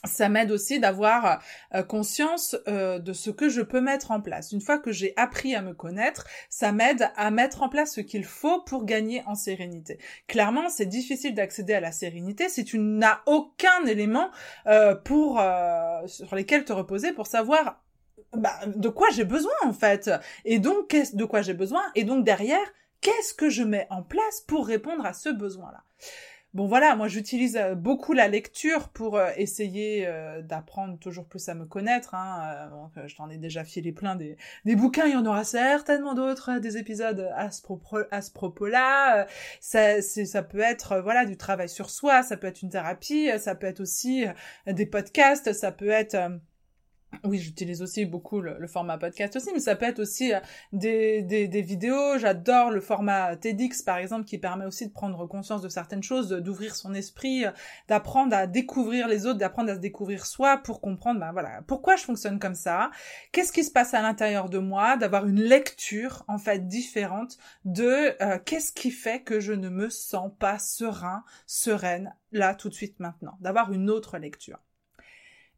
ça 0.05 0.29
m'aide 0.29 0.51
aussi 0.51 0.79
d'avoir 0.79 1.41
euh, 1.73 1.83
conscience 1.83 2.55
euh, 2.67 2.99
de 2.99 3.13
ce 3.13 3.29
que 3.29 3.49
je 3.49 3.61
peux 3.61 3.81
mettre 3.81 4.11
en 4.11 4.21
place. 4.21 4.51
Une 4.51 4.61
fois 4.61 4.77
que 4.77 4.91
j'ai 4.91 5.13
appris 5.15 5.55
à 5.55 5.61
me 5.61 5.73
connaître, 5.73 6.27
ça 6.49 6.71
m'aide 6.71 7.09
à 7.15 7.31
mettre 7.31 7.63
en 7.63 7.69
place 7.69 7.95
ce 7.95 8.01
qu'il 8.01 8.25
faut 8.25 8.61
pour 8.61 8.85
gagner 8.85 9.23
en 9.25 9.35
sérénité. 9.35 9.99
Clairement, 10.27 10.69
c'est 10.69 10.85
difficile 10.85 11.33
d'accéder 11.33 11.73
à 11.73 11.79
la 11.79 11.91
sérénité 11.91 12.49
si 12.49 12.65
tu 12.65 12.79
n'as 12.79 13.21
aucun 13.25 13.85
élément 13.85 14.29
euh, 14.67 14.95
sur 16.05 16.35
lesquels 16.35 16.65
te 16.65 16.73
reposer 16.73 17.13
pour 17.13 17.27
savoir 17.27 17.81
bah, 18.33 18.59
de 18.67 18.89
quoi 18.89 19.07
j'ai 19.11 19.25
besoin 19.25 19.53
en 19.63 19.73
fait. 19.73 20.09
Et 20.43 20.59
donc, 20.59 20.87
qu'est-ce 20.89 21.15
de 21.15 21.25
quoi 21.25 21.41
j'ai 21.41 21.53
besoin? 21.53 21.83
Et 21.95 22.03
donc 22.03 22.25
derrière, 22.25 22.73
qu'est-ce 23.01 23.33
que 23.33 23.49
je 23.49 23.63
mets 23.63 23.87
en 23.89 24.03
place 24.03 24.41
pour 24.47 24.67
répondre 24.67 25.05
à 25.05 25.13
ce 25.13 25.29
besoin-là? 25.29 25.83
Bon 26.53 26.67
voilà, 26.67 26.95
moi 26.95 27.07
j'utilise 27.07 27.57
euh, 27.57 27.73
beaucoup 27.73 28.13
la 28.13 28.27
lecture 28.27 28.89
pour 28.89 29.17
euh, 29.17 29.31
essayer 29.37 30.05
euh, 30.05 30.43
d'apprendre 30.43 30.99
toujours 30.99 31.25
plus 31.25 31.49
à 31.49 31.55
me 31.55 31.65
connaître. 31.65 32.13
Hein. 32.13 32.69
je 33.07 33.15
t'en 33.15 33.27
ai 33.31 33.37
déjà 33.37 33.63
filé 33.63 33.91
plein 33.91 34.15
des, 34.15 34.37
des 34.63 34.75
bouquins, 34.75 35.07
il 35.07 35.13
y 35.13 35.15
en 35.15 35.25
aura 35.25 35.45
certainement 35.45 36.13
d'autres, 36.13 36.59
des 36.59 36.77
épisodes 36.77 37.27
à 37.35 37.49
ce, 37.49 37.63
propos, 37.63 38.67
là 38.67 39.25
Ça, 39.61 40.03
ça 40.03 40.43
peut 40.43 40.59
être 40.59 40.99
voilà 40.99 41.25
du 41.25 41.37
travail 41.37 41.69
sur 41.69 41.89
soi, 41.89 42.21
ça 42.21 42.37
peut 42.37 42.47
être 42.47 42.61
une 42.61 42.69
thérapie, 42.69 43.29
ça 43.39 43.55
peut 43.55 43.65
être 43.65 43.79
aussi 43.79 44.25
des 44.67 44.85
podcasts, 44.85 45.53
ça 45.53 45.71
peut 45.71 45.89
être 45.89 46.15
oui, 47.23 47.39
j'utilise 47.39 47.81
aussi 47.81 48.05
beaucoup 48.05 48.41
le, 48.41 48.67
format 48.67 48.97
podcast 48.97 49.35
aussi, 49.35 49.49
mais 49.53 49.59
ça 49.59 49.75
peut 49.75 49.85
être 49.85 49.99
aussi 49.99 50.33
euh, 50.33 50.39
des, 50.71 51.61
vidéos. 51.61 52.17
J'adore 52.17 52.71
le 52.71 52.81
format 52.81 53.35
TEDx, 53.35 53.81
par 53.81 53.97
exemple, 53.97 54.25
qui 54.25 54.37
permet 54.37 54.65
aussi 54.65 54.87
de 54.87 54.93
prendre 54.93 55.25
conscience 55.27 55.61
de 55.61 55.69
certaines 55.69 56.03
choses, 56.03 56.29
d'ouvrir 56.29 56.75
son 56.75 56.93
esprit, 56.93 57.45
euh, 57.45 57.51
d'apprendre 57.87 58.35
à 58.35 58.47
découvrir 58.47 59.07
les 59.07 59.25
autres, 59.25 59.39
d'apprendre 59.39 59.71
à 59.71 59.75
se 59.75 59.79
découvrir 59.79 60.25
soi 60.25 60.57
pour 60.57 60.81
comprendre, 60.81 61.19
ben 61.19 61.31
voilà, 61.31 61.61
pourquoi 61.67 61.95
je 61.95 62.03
fonctionne 62.03 62.39
comme 62.39 62.55
ça, 62.55 62.91
qu'est-ce 63.31 63.51
qui 63.51 63.63
se 63.63 63.71
passe 63.71 63.93
à 63.93 64.01
l'intérieur 64.01 64.49
de 64.49 64.57
moi, 64.57 64.97
d'avoir 64.97 65.27
une 65.27 65.41
lecture, 65.41 66.23
en 66.27 66.37
fait, 66.37 66.67
différente 66.67 67.37
de 67.65 68.15
euh, 68.21 68.39
qu'est-ce 68.43 68.71
qui 68.71 68.91
fait 68.91 69.21
que 69.21 69.39
je 69.39 69.53
ne 69.53 69.69
me 69.69 69.89
sens 69.89 70.31
pas 70.39 70.59
serein, 70.59 71.23
sereine, 71.45 72.13
là, 72.31 72.55
tout 72.55 72.69
de 72.69 72.73
suite, 72.73 72.99
maintenant, 72.99 73.37
d'avoir 73.39 73.71
une 73.71 73.89
autre 73.89 74.17
lecture. 74.17 74.59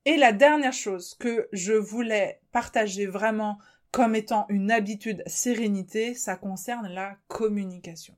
Et 0.06 0.18
la 0.18 0.32
dernière 0.32 0.74
chose 0.74 1.16
que 1.20 1.48
je 1.52 1.74
voulais 1.74 2.40
partager 2.52 3.08
vraiment 3.08 3.58
comme 3.92 4.14
étant 4.14 4.46
une 4.50 4.72
habitude 4.72 5.24
sérénité, 5.26 6.14
ça 6.14 6.36
concerne 6.36 6.88
la 6.90 7.18
communication. 7.28 8.16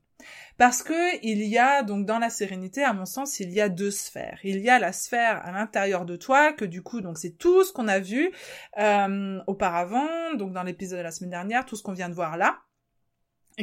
Parce 0.56 0.82
que 0.82 1.24
il 1.24 1.42
y 1.44 1.56
a 1.56 1.82
donc 1.82 2.04
dans 2.04 2.18
la 2.18 2.30
sérénité, 2.30 2.82
à 2.82 2.92
mon 2.92 3.06
sens, 3.06 3.40
il 3.40 3.52
y 3.52 3.60
a 3.60 3.68
deux 3.68 3.92
sphères. 3.92 4.40
Il 4.42 4.58
y 4.58 4.68
a 4.68 4.78
la 4.78 4.92
sphère 4.92 5.40
à 5.46 5.52
l'intérieur 5.52 6.04
de 6.04 6.16
toi, 6.16 6.52
que 6.52 6.64
du 6.64 6.82
coup, 6.82 7.00
donc 7.00 7.16
c'est 7.16 7.38
tout 7.38 7.64
ce 7.64 7.72
qu'on 7.72 7.88
a 7.88 8.00
vu 8.00 8.32
euh, 8.78 9.40
auparavant, 9.46 10.34
donc 10.34 10.52
dans 10.52 10.64
l'épisode 10.64 10.98
de 10.98 11.04
la 11.04 11.12
semaine 11.12 11.30
dernière, 11.30 11.64
tout 11.64 11.76
ce 11.76 11.82
qu'on 11.82 11.92
vient 11.92 12.08
de 12.08 12.14
voir 12.14 12.36
là 12.36 12.58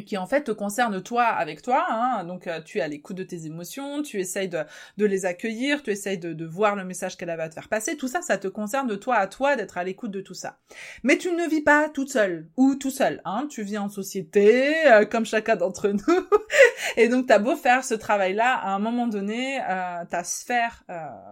qui 0.03 0.17
en 0.17 0.25
fait 0.25 0.43
te 0.43 0.51
concerne 0.51 1.01
toi 1.01 1.23
avec 1.23 1.61
toi. 1.61 1.85
Hein. 1.89 2.23
Donc 2.25 2.47
euh, 2.47 2.61
tu 2.61 2.79
es 2.79 2.81
à 2.81 2.87
l'écoute 2.87 3.15
de 3.15 3.23
tes 3.23 3.45
émotions, 3.45 4.01
tu 4.01 4.19
essayes 4.19 4.49
de, 4.49 4.63
de 4.97 5.05
les 5.05 5.25
accueillir, 5.25 5.83
tu 5.83 5.91
essayes 5.91 6.17
de, 6.17 6.33
de 6.33 6.45
voir 6.45 6.75
le 6.75 6.83
message 6.83 7.17
qu'elle 7.17 7.35
va 7.35 7.47
te 7.49 7.53
faire 7.53 7.69
passer. 7.69 7.95
Tout 7.95 8.07
ça, 8.07 8.21
ça 8.21 8.37
te 8.37 8.47
concerne 8.47 8.97
toi 8.97 9.15
à 9.15 9.27
toi 9.27 9.55
d'être 9.55 9.77
à 9.77 9.83
l'écoute 9.83 10.11
de 10.11 10.21
tout 10.21 10.33
ça. 10.33 10.57
Mais 11.03 11.17
tu 11.17 11.31
ne 11.31 11.47
vis 11.47 11.61
pas 11.61 11.89
toute 11.89 12.11
seule 12.11 12.49
ou 12.57 12.75
tout 12.75 12.91
seul. 12.91 13.21
Hein. 13.25 13.47
Tu 13.49 13.63
vis 13.63 13.77
en 13.77 13.89
société, 13.89 14.87
euh, 14.87 15.05
comme 15.05 15.25
chacun 15.25 15.55
d'entre 15.55 15.89
nous. 15.89 16.27
et 16.97 17.07
donc 17.07 17.27
t'as 17.27 17.39
beau 17.39 17.55
faire 17.55 17.83
ce 17.83 17.93
travail-là, 17.93 18.55
à 18.55 18.69
un 18.71 18.79
moment 18.79 19.07
donné, 19.07 19.61
euh, 19.61 20.03
ta 20.09 20.23
sphère 20.23 20.83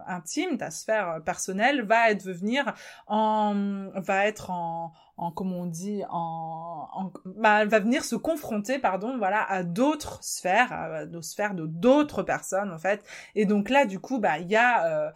intime, 0.06 0.56
ta 0.58 0.70
sphère 0.70 1.20
personnelle 1.24 1.82
va 1.82 2.10
être 2.10 2.24
venir 2.24 2.74
en 3.06 3.90
va 3.94 4.26
être 4.26 4.50
en 4.50 4.92
en 5.16 5.30
comme 5.30 5.52
on 5.52 5.66
dit 5.66 6.02
en, 6.10 7.12
bah, 7.24 7.62
elle 7.62 7.68
va 7.68 7.78
venir 7.78 8.04
se 8.04 8.16
confronter 8.16 8.78
pardon 8.78 9.16
voilà 9.16 9.42
à 9.42 9.62
d'autres 9.62 10.22
sphères 10.22 10.72
à 10.72 11.06
nos 11.06 11.22
sphères 11.22 11.54
de 11.54 11.66
d'autres 11.66 12.22
personnes 12.22 12.72
en 12.72 12.78
fait. 12.78 13.04
Et 13.34 13.46
donc 13.46 13.70
là 13.70 13.86
du 13.86 14.00
coup 14.00 14.18
bah 14.18 14.38
il 14.38 14.50
y 14.50 14.56
a 14.56 14.86
euh, 14.86 15.10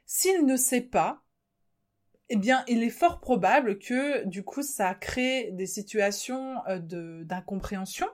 S'il 0.06 0.46
ne 0.46 0.56
sait 0.56 0.80
pas, 0.80 1.22
eh 2.28 2.36
bien, 2.36 2.64
il 2.66 2.82
est 2.82 2.90
fort 2.90 3.20
probable 3.20 3.78
que, 3.78 4.24
du 4.24 4.42
coup, 4.42 4.62
ça 4.62 4.94
crée 4.94 5.50
des 5.52 5.66
situations 5.66 6.56
euh, 6.68 6.80
d'incompréhension, 7.24 8.08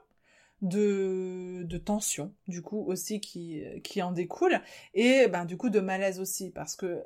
de, 0.60 1.62
de 1.64 1.78
tension, 1.78 2.34
du 2.46 2.60
coup, 2.62 2.84
aussi, 2.86 3.20
qui, 3.20 3.62
qui 3.82 4.02
en 4.02 4.12
découle, 4.12 4.60
et, 4.94 5.28
ben, 5.28 5.44
du 5.44 5.56
coup, 5.56 5.70
de 5.70 5.80
malaise 5.80 6.20
aussi, 6.20 6.50
parce 6.50 6.76
que 6.76 7.02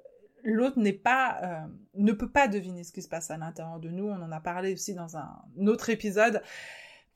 l'autre 0.47 0.79
n'est 0.79 0.93
pas, 0.93 1.39
euh, 1.43 1.67
ne 1.95 2.13
peut 2.13 2.31
pas 2.31 2.49
deviner 2.49 2.85
ce 2.85 2.93
qui 2.93 3.03
se 3.03 3.09
passe 3.09 3.31
à 3.31 3.37
l'intérieur 3.37 3.81
de 3.81 3.91
nous. 3.91 4.09
On 4.09 4.23
en 4.23 4.33
a 4.33 4.41
parlé 4.41 4.73
aussi 4.73 4.95
dans 4.95 5.17
un 5.17 5.43
autre 5.67 5.91
épisode 5.91 6.43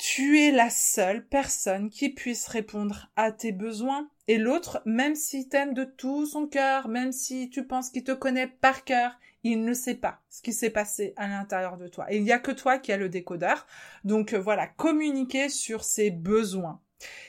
tu 0.00 0.40
es 0.40 0.50
la 0.50 0.70
seule 0.70 1.26
personne 1.26 1.90
qui 1.90 2.08
puisse 2.08 2.48
répondre 2.48 3.10
à 3.16 3.32
tes 3.32 3.52
besoins. 3.52 4.08
Et 4.28 4.38
l'autre, 4.38 4.80
même 4.86 5.14
si 5.14 5.46
t'aime 5.46 5.74
de 5.74 5.84
tout 5.84 6.24
son 6.24 6.46
cœur, 6.46 6.88
même 6.88 7.12
si 7.12 7.50
tu 7.50 7.66
penses 7.66 7.90
qu'il 7.90 8.02
te 8.02 8.12
connaît 8.12 8.46
par 8.46 8.84
cœur, 8.84 9.12
il 9.44 9.62
ne 9.62 9.74
sait 9.74 9.94
pas 9.94 10.22
ce 10.30 10.40
qui 10.40 10.54
s'est 10.54 10.70
passé 10.70 11.12
à 11.16 11.28
l'intérieur 11.28 11.76
de 11.76 11.86
toi. 11.86 12.06
Il 12.10 12.24
n'y 12.24 12.32
a 12.32 12.38
que 12.38 12.50
toi 12.50 12.78
qui 12.78 12.92
as 12.92 12.96
le 12.96 13.10
décodeur. 13.10 13.66
Donc 14.04 14.32
euh, 14.32 14.40
voilà, 14.40 14.66
communiquer 14.66 15.50
sur 15.50 15.84
ses 15.84 16.10
besoins. 16.10 16.80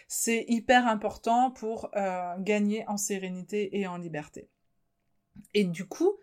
C'est 0.07 0.45
hyper 0.47 0.87
important 0.87 1.51
pour 1.51 1.89
euh, 1.97 2.35
gagner 2.39 2.85
en 2.87 2.95
sérénité 2.95 3.77
et 3.77 3.85
en 3.85 3.97
liberté. 3.97 4.47
Et 5.53 5.63
du 5.65 5.85
coup, 5.85 6.13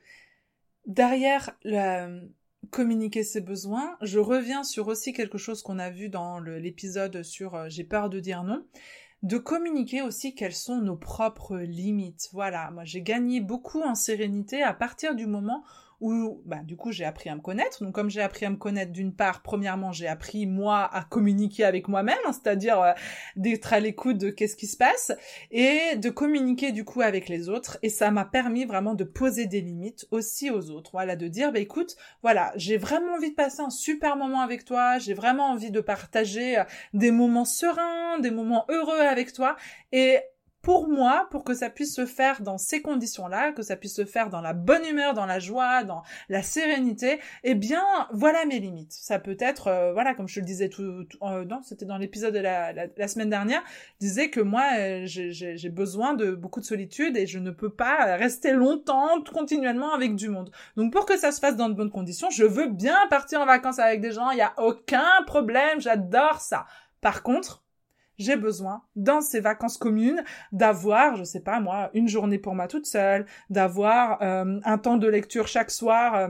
derrière 0.87 1.57
le, 1.65 2.29
communiquer 2.71 3.23
ses 3.23 3.41
besoins. 3.41 3.97
Je 4.03 4.19
reviens 4.19 4.65
sur 4.65 4.89
aussi 4.89 5.13
quelque 5.13 5.39
chose 5.39 5.63
qu'on 5.63 5.79
a 5.79 5.91
vu 5.91 6.09
dans 6.09 6.39
l'épisode 6.41 7.23
sur 7.23 7.55
euh, 7.55 7.69
J'ai 7.69 7.85
peur 7.85 8.11
de 8.11 8.21
dire 8.21 8.43
non. 8.43 8.65
De 9.23 9.39
communiquer 9.39 10.03
aussi 10.03 10.35
quelles 10.35 10.55
sont 10.55 10.81
nos 10.81 10.97
propres 10.97 11.59
limites. 11.59 12.29
Voilà, 12.33 12.71
moi 12.71 12.85
j'ai 12.85 13.03
gagné 13.03 13.41
beaucoup 13.41 13.83
en 13.83 13.97
sérénité 13.97 14.63
à 14.63 14.73
partir 14.73 15.17
du 15.17 15.27
moment 15.27 15.65
où 16.01 16.43
bah, 16.45 16.61
du 16.63 16.77
coup 16.77 16.93
j'ai 16.93 17.05
appris 17.05 17.29
à 17.29 17.35
me 17.35 17.41
connaître. 17.41 17.83
Donc 17.83 17.95
comme 17.95 18.11
j'ai 18.11 18.21
appris 18.21 18.47
à 18.47 18.51
me 18.51 18.57
connaître 18.57 18.93
d'une 18.93 19.15
part, 19.15 19.43
premièrement 19.43 19.93
j'ai 19.93 20.07
appris 20.07 20.47
moi 20.47 20.89
à 20.93 21.03
communiquer 21.05 21.65
avec 21.65 21.89
moi-même, 21.89 22.19
hein, 22.27 22.33
c'est-à-dire 22.33 22.81
euh, 22.81 22.93
d'être 23.37 23.73
à 23.73 23.81
l'écoute 23.81 24.19
de 24.19 24.31
qu'est-ce 24.31 24.57
qui 24.57 24.67
se 24.67 24.77
passe 24.77 25.13
et 25.51 25.97
de 25.97 26.11
communiquer 26.11 26.73
du 26.73 26.85
coup 26.85 27.01
avec 27.01 27.29
les 27.29 27.49
autres. 27.49 27.79
Et 27.83 27.89
ça 27.89 28.11
m'a 28.11 28.25
permis 28.25 28.65
vraiment 28.65 28.95
de 28.95 29.05
poser 29.05 29.47
des 29.47 29.61
limites 29.61 30.07
aussi 30.11 30.51
aux 30.51 30.71
autres. 30.71 30.91
Voilà, 30.93 31.17
de 31.17 31.29
dire 31.29 31.53
bah 31.53 31.59
écoute, 31.59 31.97
voilà, 32.23 32.53
j'ai 32.57 32.77
vraiment 32.77 33.15
envie 33.15 33.31
de 33.31 33.37
passer 33.37 33.61
un 33.61 33.71
super 33.71 34.17
moment 34.17 34.41
avec 34.41 34.65
toi, 34.65 34.99
j'ai 34.99 35.15
vraiment 35.15 35.51
envie 35.51 35.71
de 35.71 35.81
partager 35.81 36.59
euh, 36.59 36.65
des 36.95 37.11
moments 37.11 37.45
sereins, 37.45 38.19
des 38.21 38.31
moments 38.31 38.65
heureux 38.69 39.01
avec 39.01 39.33
toi 39.33 39.57
et 39.93 40.19
pour 40.63 40.89
moi, 40.89 41.29
pour 41.31 41.45
que 41.45 41.55
ça 41.55 41.71
puisse 41.71 41.95
se 41.95 42.05
faire 42.05 42.43
dans 42.43 42.59
ces 42.59 42.83
conditions-là, 42.83 43.53
que 43.53 43.63
ça 43.63 43.77
puisse 43.77 43.95
se 43.95 44.05
faire 44.05 44.29
dans 44.29 44.41
la 44.41 44.53
bonne 44.53 44.85
humeur, 44.85 45.15
dans 45.15 45.27
la 45.27 45.39
joie, 45.39 45.85
dans 45.85 46.03
la 46.29 46.43
sérénité, 46.43 47.21
eh 47.45 47.55
bien, 47.55 47.85
voilà 48.13 48.45
mes 48.45 48.59
limites. 48.59 48.93
Ça 48.93 49.19
peut 49.19 49.37
être, 49.39 49.69
euh, 49.69 49.93
voilà, 49.93 50.15
comme 50.15 50.29
je 50.29 50.41
le 50.41 50.47
disais 50.47 50.69
tout, 50.69 51.07
euh, 51.23 51.45
non, 51.45 51.63
c'était 51.63 51.85
dans 51.85 51.97
l'épisode 51.97 52.35
de 52.35 52.41
la, 52.41 52.73
la, 52.73 53.09
semaine 53.09 53.31
dernière, 53.31 53.63
je 54.01 54.07
disais 54.07 54.31
que 54.31 54.41
moi, 54.41 54.65
euh, 54.79 55.03
j'ai 55.07 55.71
besoin 55.71 56.15
de 56.15 56.33
beaucoup 56.33 56.61
de 56.61 56.67
solitude 56.67 57.17
et 57.17 57.27
je 57.27 57.39
ne 57.39 57.51
peux 57.51 57.71
pas 57.71 58.17
rester 58.17 58.53
longtemps, 58.53 59.23
continuellement 59.33 59.95
avec 59.95 60.17
du 60.17 60.29
monde. 60.29 60.51
Donc, 60.77 60.93
pour 60.93 61.07
que 61.07 61.17
ça 61.17 61.33
se 61.33 61.41
fasse 61.41 61.57
dans 61.57 61.69
de 61.69 61.75
bonnes 61.75 61.91
conditions, 61.91 62.31
je 62.31 62.45
veux 62.45 62.69
bien 62.69 62.99
partir 63.11 63.41
en 63.41 63.47
vacances 63.47 63.79
avec 63.79 64.01
des 64.01 64.11
gens, 64.11 64.31
il 64.31 64.37
n'y 64.37 64.43
a 64.43 64.55
aucun 64.59 65.23
problème, 65.27 65.81
j'adore 65.81 66.41
ça. 66.41 66.67
Par 67.01 67.23
contre, 67.23 67.63
j'ai 68.19 68.37
besoin, 68.37 68.83
dans 68.97 69.21
ces 69.21 69.41
vacances 69.41 69.79
communes, 69.79 70.23
d'avoir, 70.53 71.17
je 71.17 71.25
sais 71.25 71.41
pas 71.41 71.61
moi, 71.61 71.91
une 71.95 72.09
journée 72.09 72.39
pour 72.39 72.55
moi 72.55 72.69
toute 72.69 72.87
seule, 72.87 73.27
d'avoir 73.51 74.21
euh, 74.23 74.61
un 74.65 74.79
temps 74.79 74.97
de 74.97 75.09
lecture 75.09 75.47
chaque 75.47 75.71
soir. 75.71 76.15
Euh, 76.15 76.29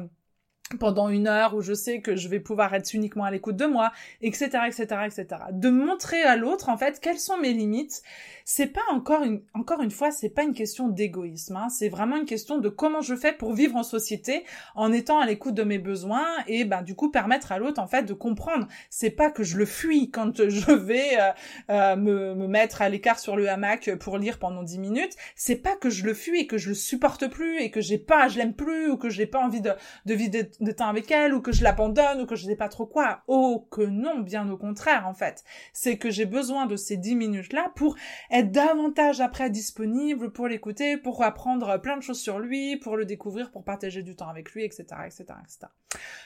pendant 0.76 1.09
une 1.09 1.26
heure 1.26 1.54
où 1.54 1.62
je 1.62 1.72
sais 1.72 2.00
que 2.00 2.16
je 2.16 2.28
vais 2.28 2.40
pouvoir 2.40 2.74
être 2.74 2.92
uniquement 2.92 3.24
à 3.24 3.31
l'écoute 3.31 3.57
de 3.57 3.66
moi, 3.66 3.92
etc., 4.20 4.50
etc., 4.66 4.87
etc. 5.07 5.26
De 5.52 5.70
montrer 5.70 6.22
à 6.22 6.37
l'autre, 6.37 6.68
en 6.68 6.76
fait, 6.76 7.00
quelles 7.00 7.18
sont 7.18 7.38
mes 7.38 7.52
limites. 7.52 8.02
C'est 8.44 8.66
pas 8.66 8.81
encore 8.90 9.22
une, 9.24 9.42
encore 9.54 9.83
une 9.83 9.90
fois, 9.90 10.11
c'est 10.11 10.31
pas 10.31 10.42
une 10.42 10.54
question 10.54 10.88
d'égoïsme, 10.88 11.57
hein. 11.57 11.68
c'est 11.68 11.90
vraiment 11.90 12.16
une 12.16 12.24
question 12.24 12.59
de 12.59 12.70
comment 12.70 13.02
je 13.02 13.14
fais 13.14 13.33
pour 13.33 13.52
vivre 13.52 13.76
en 13.76 13.83
société 13.83 14.44
en 14.74 14.90
étant 14.90 15.18
à 15.18 15.26
l'écoute 15.26 15.54
de 15.54 15.64
mes 15.64 15.78
besoins 15.78 16.26
et, 16.46 16.64
ben, 16.64 16.83
du 16.83 16.94
coup, 16.94 17.11
permettre 17.11 17.52
à 17.52 17.59
l'autre, 17.59 17.81
en 17.81 17.87
fait, 17.87 18.04
de 18.04 18.14
comprendre. 18.14 18.66
C'est 18.90 19.11
pas 19.11 19.31
que 19.31 19.42
je 19.42 19.59
le 19.59 19.66
fuis 19.66 20.11
quand 20.11 20.48
je 20.48 20.72
vais 20.72 21.18
euh, 21.18 21.31
euh, 21.70 21.96
me, 21.96 22.35
me 22.35 22.46
mettre 22.46 22.83
à 22.83 22.88
l'écart 22.88 23.18
sur 23.18 23.37
le 23.37 23.48
hamac 23.48 23.94
pour 23.96 24.18
lire 24.18 24.38
pendant 24.38 24.62
dix 24.62 24.78
minutes. 24.78 25.16
C'est 25.37 25.57
pas 25.57 25.76
que 25.76 25.90
je 25.90 26.04
le 26.04 26.14
fuis 26.14 26.40
et 26.40 26.46
que 26.46 26.59
je 26.59 26.70
le 26.70 26.74
supporte 26.74 27.28
plus 27.28 27.61
et 27.61 27.70
que 27.70 27.81
j'ai 27.81 27.98
pas, 27.98 28.28
je 28.28 28.38
l'aime 28.38 28.54
plus 28.54 28.90
ou 28.90 28.96
que 28.96 29.11
j'ai 29.11 29.26
pas 29.26 29.40
envie 29.40 29.61
de, 29.61 29.72
de 30.07 30.14
vider 30.14 30.50
de 30.61 30.73
temps 30.73 30.88
avec 30.88 31.11
elle 31.11 31.35
ou 31.35 31.40
que 31.40 31.53
je 31.53 31.62
l'abandonne 31.62 32.23
ou 32.23 32.27
que 32.27 32.37
je 32.37 32.47
sais 32.47 32.57
pas 32.57 32.68
trop 32.68 32.87
quoi. 32.87 33.23
Oh 33.27 33.66
que 33.71 33.83
non, 33.83 34.21
bien 34.21 34.49
au 34.51 34.57
contraire 34.57 35.07
en 35.07 35.14
fait. 35.14 35.44
C'est 35.73 35.99
que 35.99 36.11
j'ai 36.11 36.27
besoin 36.27 36.66
de 36.66 36.77
ces 36.77 36.97
dix 36.97 37.14
minutes 37.14 37.53
là 37.53 37.73
pour 37.77 37.97
être 38.31 38.51
davantage 38.51 39.21
après 39.21 39.51
disponible 39.51 40.33
pour 40.33 40.49
l'écouter, 40.49 40.97
pour 40.97 41.23
apprendre 41.23 41.81
plein 41.81 41.97
de 41.97 42.03
choses 42.03 42.21
sur 42.21 42.38
lui, 42.38 42.77
pour 42.77 42.97
le 42.97 43.05
découvrir, 43.05 43.51
pour 43.51 43.64
partager 43.64 44.03
du 44.03 44.16
temps 44.16 44.29
avec 44.29 44.53
lui, 44.53 44.64
etc., 44.64 44.85
etc., 45.07 45.25
etc. 45.42 45.66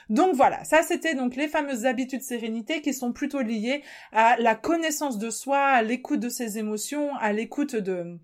Donc 0.09 0.35
voilà, 0.35 0.65
ça 0.65 0.83
c'était 0.83 1.15
donc 1.15 1.37
les 1.37 1.49
fameuses 1.49 1.87
habitudes 1.87 2.23
sérénité 2.23 2.81
qui 2.81 2.95
sont 2.95 3.13
plutôt 3.13 3.41
liées 3.41 3.83
à 4.13 4.37
la 4.39 4.55
connaissance 4.55 5.19
de 5.19 5.31
soi, 5.31 5.59
à 5.59 5.83
l'écoute 5.83 6.21
de 6.21 6.29
ses 6.29 6.59
émotions, 6.59 7.15
à 7.17 7.33
l'écoute 7.33 7.77
de 7.77 8.19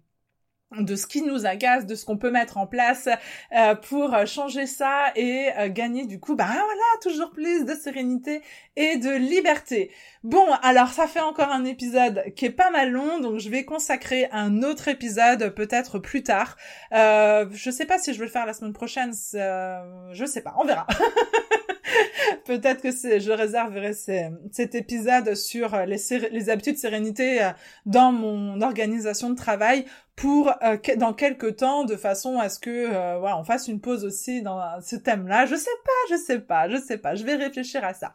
de 0.77 0.97
ce 0.97 1.07
qui 1.07 1.23
nous 1.23 1.47
agace, 1.47 1.87
de 1.87 1.95
ce 1.95 2.05
qu'on 2.05 2.19
peut 2.19 2.31
mettre 2.31 2.59
en 2.59 2.67
place 2.67 3.09
euh, 3.57 3.75
pour 3.75 4.15
changer 4.27 4.67
ça 4.67 5.13
et 5.17 5.49
euh, 5.59 5.69
gagner 5.69 6.07
du 6.07 6.21
coup, 6.21 6.37
bah 6.37 6.47
voilà, 6.47 7.01
toujours 7.03 7.31
plus 7.31 7.65
de 7.65 7.75
sérénité 7.75 8.43
et 8.77 8.97
de 8.97 9.11
liberté. 9.11 9.91
Bon, 10.23 10.47
alors 10.63 10.89
ça 10.89 11.07
fait 11.07 11.21
encore 11.21 11.51
un 11.51 11.65
épisode 11.65 12.25
qui 12.37 12.45
est 12.45 12.51
pas 12.51 12.71
mal 12.71 12.91
long, 12.91 13.19
donc 13.21 13.39
je 13.39 13.49
vais 13.49 13.65
consacrer 13.65 14.29
un 14.31 14.63
autre 14.63 14.89
épisode 14.89 15.55
peut-être 15.55 15.99
plus 15.99 16.23
tard. 16.23 16.57
Euh, 16.93 17.47
je 17.53 17.71
sais 17.71 17.87
pas 17.87 17.99
si 17.99 18.13
je 18.13 18.19
vais 18.19 18.27
le 18.27 18.31
faire 18.31 18.47
la 18.47 18.53
semaine 18.53 18.73
prochaine, 18.73 19.13
euh, 19.35 20.13
je 20.13 20.25
sais 20.25 20.43
pas, 20.43 20.55
on 20.59 20.65
verra. 20.65 20.87
Peut-être 22.45 22.83
que 22.83 22.91
je 22.91 23.31
réserverai 23.31 23.93
cet 23.93 24.75
épisode 24.75 25.35
sur 25.35 25.77
les, 25.87 25.99
les 26.31 26.51
habitudes 26.51 26.75
de 26.75 26.81
sérénité 26.81 27.51
dans 27.87 28.13
mon 28.13 28.61
organisation 28.61 29.31
de 29.31 29.37
travail 29.37 29.85
pour 30.19 30.53
euh, 30.63 30.77
dans 30.97 31.15
quelques 31.15 31.57
temps 31.57 31.85
de 31.85 31.97
façon 31.97 32.39
à 32.39 32.49
ce 32.49 32.59
que 32.59 32.71
euh, 32.71 33.19
voilà 33.19 33.39
on 33.39 33.45
fasse 33.45 33.69
une 33.69 33.81
pause 33.81 34.05
aussi 34.05 34.43
dans 34.43 34.61
ce 34.81 34.97
thème-là. 34.97 35.47
Je 35.47 35.55
sais 35.55 35.71
pas, 35.85 36.15
je 36.15 36.21
sais 36.21 36.41
pas, 36.41 36.69
je 36.69 36.77
sais 36.77 36.99
pas. 36.99 37.15
Je 37.15 37.25
vais 37.25 37.37
réfléchir 37.37 37.85
à 37.85 37.95
ça. 37.95 38.13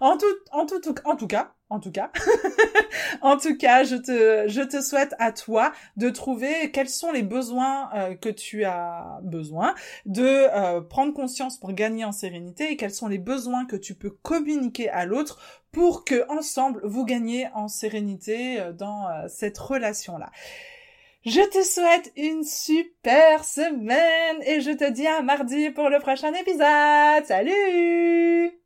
En 0.00 0.16
tout 0.18 0.26
en 0.54 1.16
tout 1.16 1.26
cas, 1.26 1.54
en 1.68 1.80
tout 1.80 1.90
cas, 1.90 2.10
en 3.22 3.36
tout 3.36 3.56
cas, 3.56 3.84
je 3.84 3.96
te 3.96 4.48
je 4.48 4.62
te 4.62 4.80
souhaite 4.80 5.14
à 5.18 5.32
toi 5.32 5.72
de 5.96 6.10
trouver 6.10 6.70
quels 6.70 6.88
sont 6.88 7.12
les 7.12 7.22
besoins 7.22 7.90
euh, 7.94 8.14
que 8.14 8.28
tu 8.28 8.64
as 8.64 9.18
besoin 9.22 9.74
de 10.04 10.80
prendre 10.88 11.12
conscience 11.12 11.58
pour 11.58 11.72
gagner 11.72 12.04
en 12.04 12.12
sérénité 12.12 12.72
et 12.72 12.76
quels 12.76 12.94
sont 12.94 13.08
les 13.08 13.18
besoins 13.18 13.64
que 13.66 13.76
tu 13.76 13.94
peux 13.94 14.10
communiquer 14.10 14.88
à 14.90 15.06
l'autre 15.06 15.40
pour 15.72 16.04
que 16.04 16.28
ensemble 16.30 16.80
vous 16.84 17.04
gagnez 17.04 17.48
en 17.54 17.68
sérénité 17.68 18.60
dans 18.78 19.08
cette 19.28 19.58
relation 19.58 20.18
là. 20.18 20.30
Je 21.26 21.40
te 21.40 21.64
souhaite 21.64 22.12
une 22.16 22.44
super 22.44 23.44
semaine 23.44 24.42
et 24.46 24.60
je 24.60 24.70
te 24.70 24.88
dis 24.88 25.08
à 25.08 25.22
mardi 25.22 25.70
pour 25.70 25.88
le 25.88 25.98
prochain 25.98 26.32
épisode. 26.32 27.26
Salut 27.26 28.65